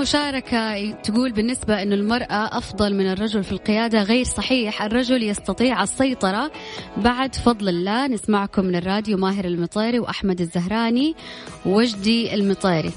مشاركة 0.00 0.90
تقول 0.90 1.32
بالنسبة 1.32 1.82
أن 1.82 1.92
المرأة 1.92 2.58
أفضل 2.58 2.94
من 2.94 3.12
الرجل 3.12 3.44
في 3.44 3.52
القيادة 3.52 4.02
غير 4.02 4.24
صحيح 4.24 4.82
الرجل 4.82 5.22
يستطيع 5.22 5.82
السيطرة 5.82 6.50
بعد 6.96 7.34
فضل 7.34 7.68
الله 7.68 8.06
نسمعكم 8.06 8.64
من 8.64 8.76
الراديو 8.76 9.18
ماهر 9.18 9.44
المطيري 9.44 9.98
وأحمد 9.98 10.40
الزهراني 10.40 11.14
وجدي 11.66 12.34
المطيري 12.34 12.92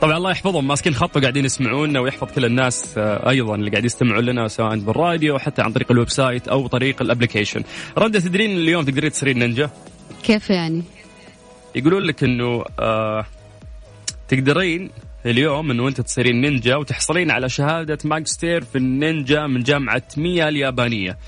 طبعا 0.00 0.16
الله 0.16 0.30
يحفظهم 0.30 0.68
ماسكين 0.68 0.94
خط 0.94 1.16
وقاعدين 1.16 1.44
يسمعونا 1.44 2.00
ويحفظ 2.00 2.32
كل 2.34 2.44
الناس 2.44 2.98
آه، 2.98 3.30
أيضا 3.30 3.54
اللي 3.54 3.70
قاعد 3.70 3.84
يستمعون 3.84 4.24
لنا 4.24 4.48
سواء 4.48 4.78
بالراديو 4.78 5.34
أو 5.34 5.38
حتى 5.38 5.62
عن 5.62 5.72
طريق 5.72 5.92
ال 5.92 6.08
website 6.08 6.48
أو 6.48 6.66
طريق 6.66 7.02
ال 7.02 7.07
application. 7.07 7.62
رندا 7.98 8.20
تدرين 8.20 8.50
اليوم 8.50 8.84
تقدرين 8.84 9.10
تصيرين 9.10 9.38
نينجا؟ 9.38 9.70
كيف 10.22 10.50
يعني؟ 10.50 10.82
يقولون 11.74 12.02
لك 12.02 12.24
إنه 12.24 12.64
آه 12.78 13.24
تقدرين 14.28 14.90
اليوم 15.26 15.70
انه 15.70 15.88
انت 15.88 16.00
تصيرين 16.00 16.40
نينجا 16.40 16.76
وتحصلين 16.76 17.30
على 17.30 17.48
شهادة 17.48 17.98
ماجستير 18.04 18.64
في 18.64 18.78
النينجا 18.78 19.46
من 19.46 19.62
جامعة 19.62 20.02
ميا 20.16 20.48
اليابانية. 20.48 21.18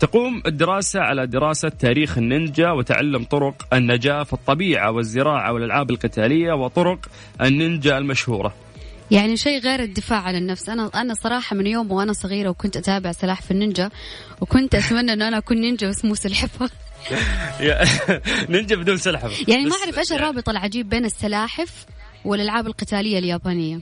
تقوم 0.00 0.42
الدراسة 0.46 1.00
على 1.00 1.26
دراسة 1.26 1.68
تاريخ 1.68 2.18
النينجا 2.18 2.70
وتعلم 2.70 3.24
طرق 3.24 3.74
النجاة 3.74 4.22
في 4.22 4.32
الطبيعة 4.32 4.90
والزراعة 4.90 5.52
والألعاب 5.52 5.90
القتالية 5.90 6.52
وطرق 6.52 6.98
النينجا 7.40 7.98
المشهورة. 7.98 8.54
يعني 9.10 9.36
شيء 9.36 9.60
غير 9.60 9.80
الدفاع 9.80 10.18
عن 10.18 10.36
النفس. 10.36 10.68
أنا 10.68 10.90
أنا 10.94 11.14
صراحة 11.14 11.56
من 11.56 11.66
يوم 11.66 11.92
وأنا 11.92 12.12
صغيرة 12.12 12.48
وكنت 12.48 12.76
أتابع 12.76 13.12
سلاح 13.12 13.42
في 13.42 13.50
النينجا 13.50 13.90
وكنت 14.40 14.74
أتمنى 14.74 15.12
انه 15.12 15.28
أنا 15.28 15.38
أكون 15.38 15.56
نينجا 15.56 15.88
بس 15.88 16.04
مو 16.04 16.14
سلحفة. 16.14 16.70
نينجا 18.50 18.76
بدون 18.76 18.96
سلحفة. 18.96 19.52
يعني 19.52 19.64
ما 19.64 19.76
أعرف 19.76 19.98
إيش 19.98 20.12
الرابط 20.12 20.48
العجيب 20.48 20.88
بين 20.88 21.04
السلاحف 21.04 21.86
والألعاب 22.24 22.66
القتالية 22.66 23.18
اليابانية 23.18 23.80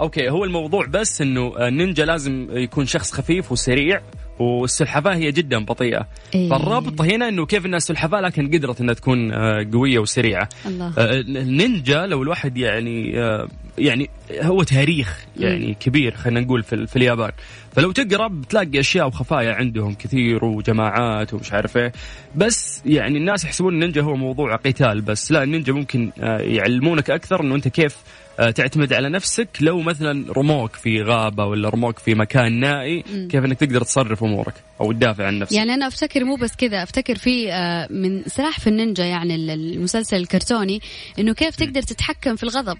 أوكي 0.00 0.30
هو 0.30 0.44
الموضوع 0.44 0.86
بس 0.86 1.20
إنه 1.20 1.68
النينجا 1.68 2.04
لازم 2.04 2.48
يكون 2.50 2.86
شخص 2.86 3.12
خفيف 3.12 3.52
وسريع 3.52 4.00
والسلحفاة 4.38 5.14
هي 5.14 5.32
جدا 5.32 5.64
بطيئة 5.64 6.08
إيه. 6.34 6.50
فالرابط 6.50 7.00
هنا 7.00 7.28
إنه 7.28 7.46
كيف 7.46 7.66
انها 7.66 7.78
سلحفاه 7.78 8.20
لكن 8.20 8.46
قدرت 8.46 8.80
إنها 8.80 8.94
تكون 8.94 9.32
آه، 9.32 9.66
قوية 9.72 9.98
وسريعة 9.98 10.48
الله. 10.66 10.92
آه، 10.98 11.20
النينجا 11.20 12.06
لو 12.06 12.22
الواحد 12.22 12.56
يعني 12.56 13.20
آه، 13.20 13.48
يعني 13.78 14.10
هو 14.42 14.62
تاريخ 14.62 15.26
يعني 15.36 15.74
كبير 15.74 16.14
خلينا 16.14 16.40
نقول 16.40 16.62
في, 16.62 16.86
في 16.86 16.96
اليابان. 16.96 17.32
فلو 17.72 17.92
تقرأ 17.92 18.28
بتلاقي 18.28 18.80
أشياء 18.80 19.06
وخفايا 19.06 19.52
عندهم 19.52 19.94
كثير 19.94 20.44
وجماعات 20.44 21.34
ومش 21.34 21.52
عارف 21.52 21.76
إيه. 21.76 21.92
بس 22.34 22.80
يعني 22.86 23.18
الناس 23.18 23.44
يحسبون 23.44 23.74
النينجا 23.74 24.02
هو 24.02 24.16
موضوع 24.16 24.56
قتال 24.56 25.00
بس. 25.00 25.32
لا 25.32 25.42
النينجا 25.42 25.72
ممكن 25.72 26.10
يعلمونك 26.40 27.10
أكثر 27.10 27.40
إنه 27.40 27.54
أنت 27.54 27.68
كيف 27.68 27.96
آه، 28.40 28.50
تعتمد 28.50 28.92
على 28.92 29.08
نفسك. 29.08 29.48
لو 29.60 29.80
مثلا 29.80 30.32
رموك 30.32 30.76
في 30.76 31.02
غابة 31.02 31.44
ولا 31.44 31.68
رموك 31.68 31.98
في 31.98 32.14
مكان 32.14 32.60
نائي 32.60 33.02
كيف 33.02 33.44
إنك 33.44 33.60
تقدر 33.60 33.82
تصرف 33.82 34.24
أمورك 34.24 34.54
أو 34.80 34.92
تدافع 34.92 35.26
عن 35.26 35.38
نفسك؟ 35.38 35.56
يعني 35.56 35.74
أنا 35.74 35.86
أفتكر 35.86 36.24
مو 36.24 36.36
بس 36.36 36.56
كذا 36.56 36.82
أفتكر 36.82 37.14
في 37.14 37.52
آه، 37.52 37.88
من 37.90 38.22
سلاح 38.26 38.60
في 38.60 38.66
النينجا 38.66 39.04
يعني 39.04 39.34
المسلسل 39.34 40.16
الكرتوني 40.16 40.80
إنه 41.18 41.34
كيف 41.34 41.56
تقدر 41.56 41.82
تتحكم 41.82 42.36
في 42.36 42.42
الغضب. 42.42 42.78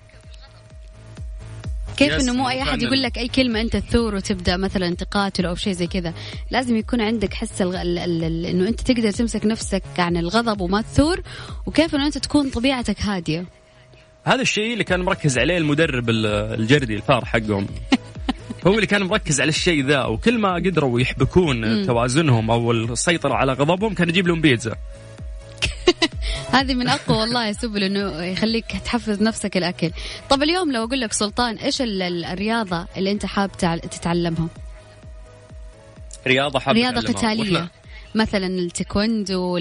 كيف 1.97 2.13
إنه 2.13 2.33
مو 2.33 2.49
أي 2.49 2.63
أحد 2.63 2.83
يقول 2.83 3.03
لك 3.03 3.19
أي 3.19 3.29
كلمة 3.29 3.61
أنت 3.61 3.77
تثور 3.77 4.15
وتبدأ 4.15 4.57
مثلا 4.57 4.95
تقاتل 4.95 5.47
أو 5.47 5.55
شيء 5.55 5.73
زي 5.73 5.87
كذا؟ 5.87 6.15
لازم 6.51 6.77
يكون 6.77 7.01
عندك 7.01 7.35
حس 7.35 7.63
الغ... 7.63 7.83
ال... 7.83 7.99
ال... 7.99 8.47
إنه 8.47 8.69
أنت 8.69 8.81
تقدر 8.81 9.11
تمسك 9.11 9.47
نفسك 9.47 9.83
عن 9.99 10.17
الغضب 10.17 10.61
وما 10.61 10.83
تثور 10.83 11.23
وكيف 11.67 11.95
إنه 11.95 12.07
أنت 12.07 12.19
تكون 12.19 12.51
طبيعتك 12.51 13.01
هادية. 13.01 13.45
هذا 14.25 14.43
الشيء 14.43 14.73
اللي 14.73 14.85
كان 14.85 15.01
مركز 15.01 15.39
عليه 15.39 15.59
المدرب 15.59 16.11
الجردي 16.11 16.95
الفار 16.95 17.25
حقهم. 17.25 17.67
هو 18.67 18.75
اللي 18.75 18.87
كان 18.87 19.03
مركز 19.03 19.41
على 19.41 19.49
الشيء 19.49 19.87
ذا 19.87 20.05
وكل 20.05 20.39
ما 20.39 20.55
قدروا 20.55 21.01
يحبكون 21.01 21.87
توازنهم 21.87 22.51
أو 22.51 22.73
السيطرة 22.73 23.35
على 23.35 23.53
غضبهم 23.53 23.95
كان 23.95 24.09
يجيب 24.09 24.29
لهم 24.29 24.41
بيتزا. 24.41 24.75
هذه 26.53 26.75
من 26.75 26.89
أقوى 26.89 27.19
والله 27.19 27.51
السبل 27.51 27.85
إنه 27.85 28.23
يخليك 28.23 28.67
تحفز 28.85 29.23
نفسك 29.23 29.57
الأكل. 29.57 29.91
طب 30.31 30.43
اليوم 30.43 30.73
لو 30.73 30.85
أقول 30.85 31.01
لك 31.01 31.13
سلطان 31.13 31.57
إيش 31.57 31.83
الرياضة 31.83 32.87
اللي 32.97 33.13
أنت 33.13 33.27
حاب 33.27 33.51
تتعلمها؟ 33.91 34.49
رياضة 36.27 36.59
حاب 36.59 36.75
رياضة 36.75 37.01
قتالية. 37.01 37.71
مثلا 38.15 38.47
التايكوندو 38.47 39.59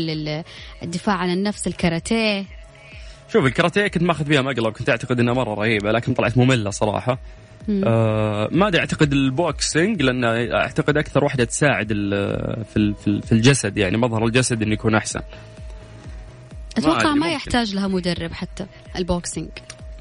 الدفاع 0.83 1.15
عن 1.15 1.29
النفس 1.29 1.67
الكاراتيه. 1.67 2.45
شوف 3.33 3.45
الكاراتيه 3.45 3.87
كنت 3.87 4.03
ماخذ 4.03 4.25
فيها 4.25 4.41
مقلب 4.41 4.73
كنت 4.73 4.89
أعتقد 4.89 5.19
إنها 5.19 5.33
مرة 5.33 5.53
رهيبة 5.53 5.91
لكن 5.91 6.13
طلعت 6.13 6.37
مملة 6.37 6.69
صراحة. 6.69 7.19
آه 7.85 8.49
ما 8.51 8.67
أدري 8.67 8.79
أعتقد 8.79 9.13
ال 9.13 9.26
boxing 9.26 10.01
لأن 10.01 10.23
أعتقد 10.53 10.97
أكثر 10.97 11.23
واحدة 11.23 11.43
تساعد 11.43 11.87
في 12.73 12.93
في 13.23 13.31
الجسد 13.31 13.77
يعني 13.77 13.97
مظهر 13.97 14.25
الجسد 14.25 14.61
إنه 14.61 14.73
يكون 14.73 14.95
أحسن. 14.95 15.21
أتوقع 16.77 17.13
ما, 17.13 17.13
ما 17.13 17.31
يحتاج 17.31 17.75
لها 17.75 17.87
مدرب 17.87 18.33
حتى 18.33 18.65
ال 18.95 19.02
boxing. 19.02 19.49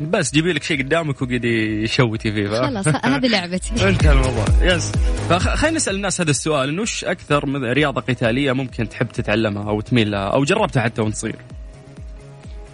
بس 0.00 0.33
جيبي 0.33 0.52
لك 0.52 0.62
شيء 0.62 0.83
قدامك 0.83 1.22
وقعدي 1.22 1.83
يشوتي 1.83 2.33
فيه 2.33 2.48
خلاص 2.48 2.88
هذه 2.88 3.26
لعبتي. 3.26 3.70
انتهى 3.88 4.12
الموضوع. 4.12 4.44
yes 4.62 4.92
فخلينا 5.30 5.76
نسأل 5.76 5.94
الناس 5.94 6.20
هذا 6.20 6.30
السؤال 6.30 6.68
إنه 6.68 6.83
وش 6.83 7.04
أكثر 7.04 7.48
رياضة 7.48 8.00
قتالية 8.00 8.52
ممكن 8.52 8.88
تحب 8.88 9.09
تتعلمها 9.09 9.70
أو 9.70 9.80
تميل 9.80 10.11
لها 10.11 10.28
أو 10.28 10.44
جربتها 10.44 10.83
حتى 10.83 11.02
وأنت 11.02 11.16
صغير؟ 11.16 11.37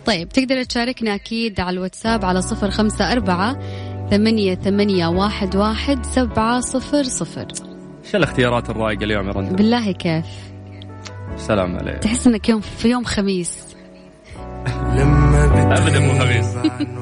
طيب 0.07 0.29
تقدر 0.29 0.63
تشاركنا 0.63 1.15
أكيد 1.15 1.61
على 1.61 1.75
الواتساب 1.75 2.25
على 2.25 2.43
صفر 2.43 2.71
خمسة 2.71 3.13
أربعة 3.13 3.61
ثمانية 4.11 4.55
ثمانية 4.55 5.07
واحد 5.07 5.57
واحد 5.57 6.07
سبعة 6.07 6.61
صفر 6.61 7.03
صفر. 7.03 7.47
شو 8.11 8.17
الاختيارات 8.17 8.71
الرايقة 8.71 9.05
اليوم 9.05 9.27
يا 9.27 9.33
رندا 9.33 9.57
بالله 9.57 9.93
كيف؟ 9.93 10.27
سلام 11.37 11.77
عليك. 11.77 11.99
تحس 11.99 12.27
إنك 12.27 12.49
يوم 12.49 12.61
في 12.61 12.89
يوم 12.89 13.05
خميس. 13.05 13.76
ابدا 14.67 15.99
مو 16.01 16.19
خميس 16.19 16.47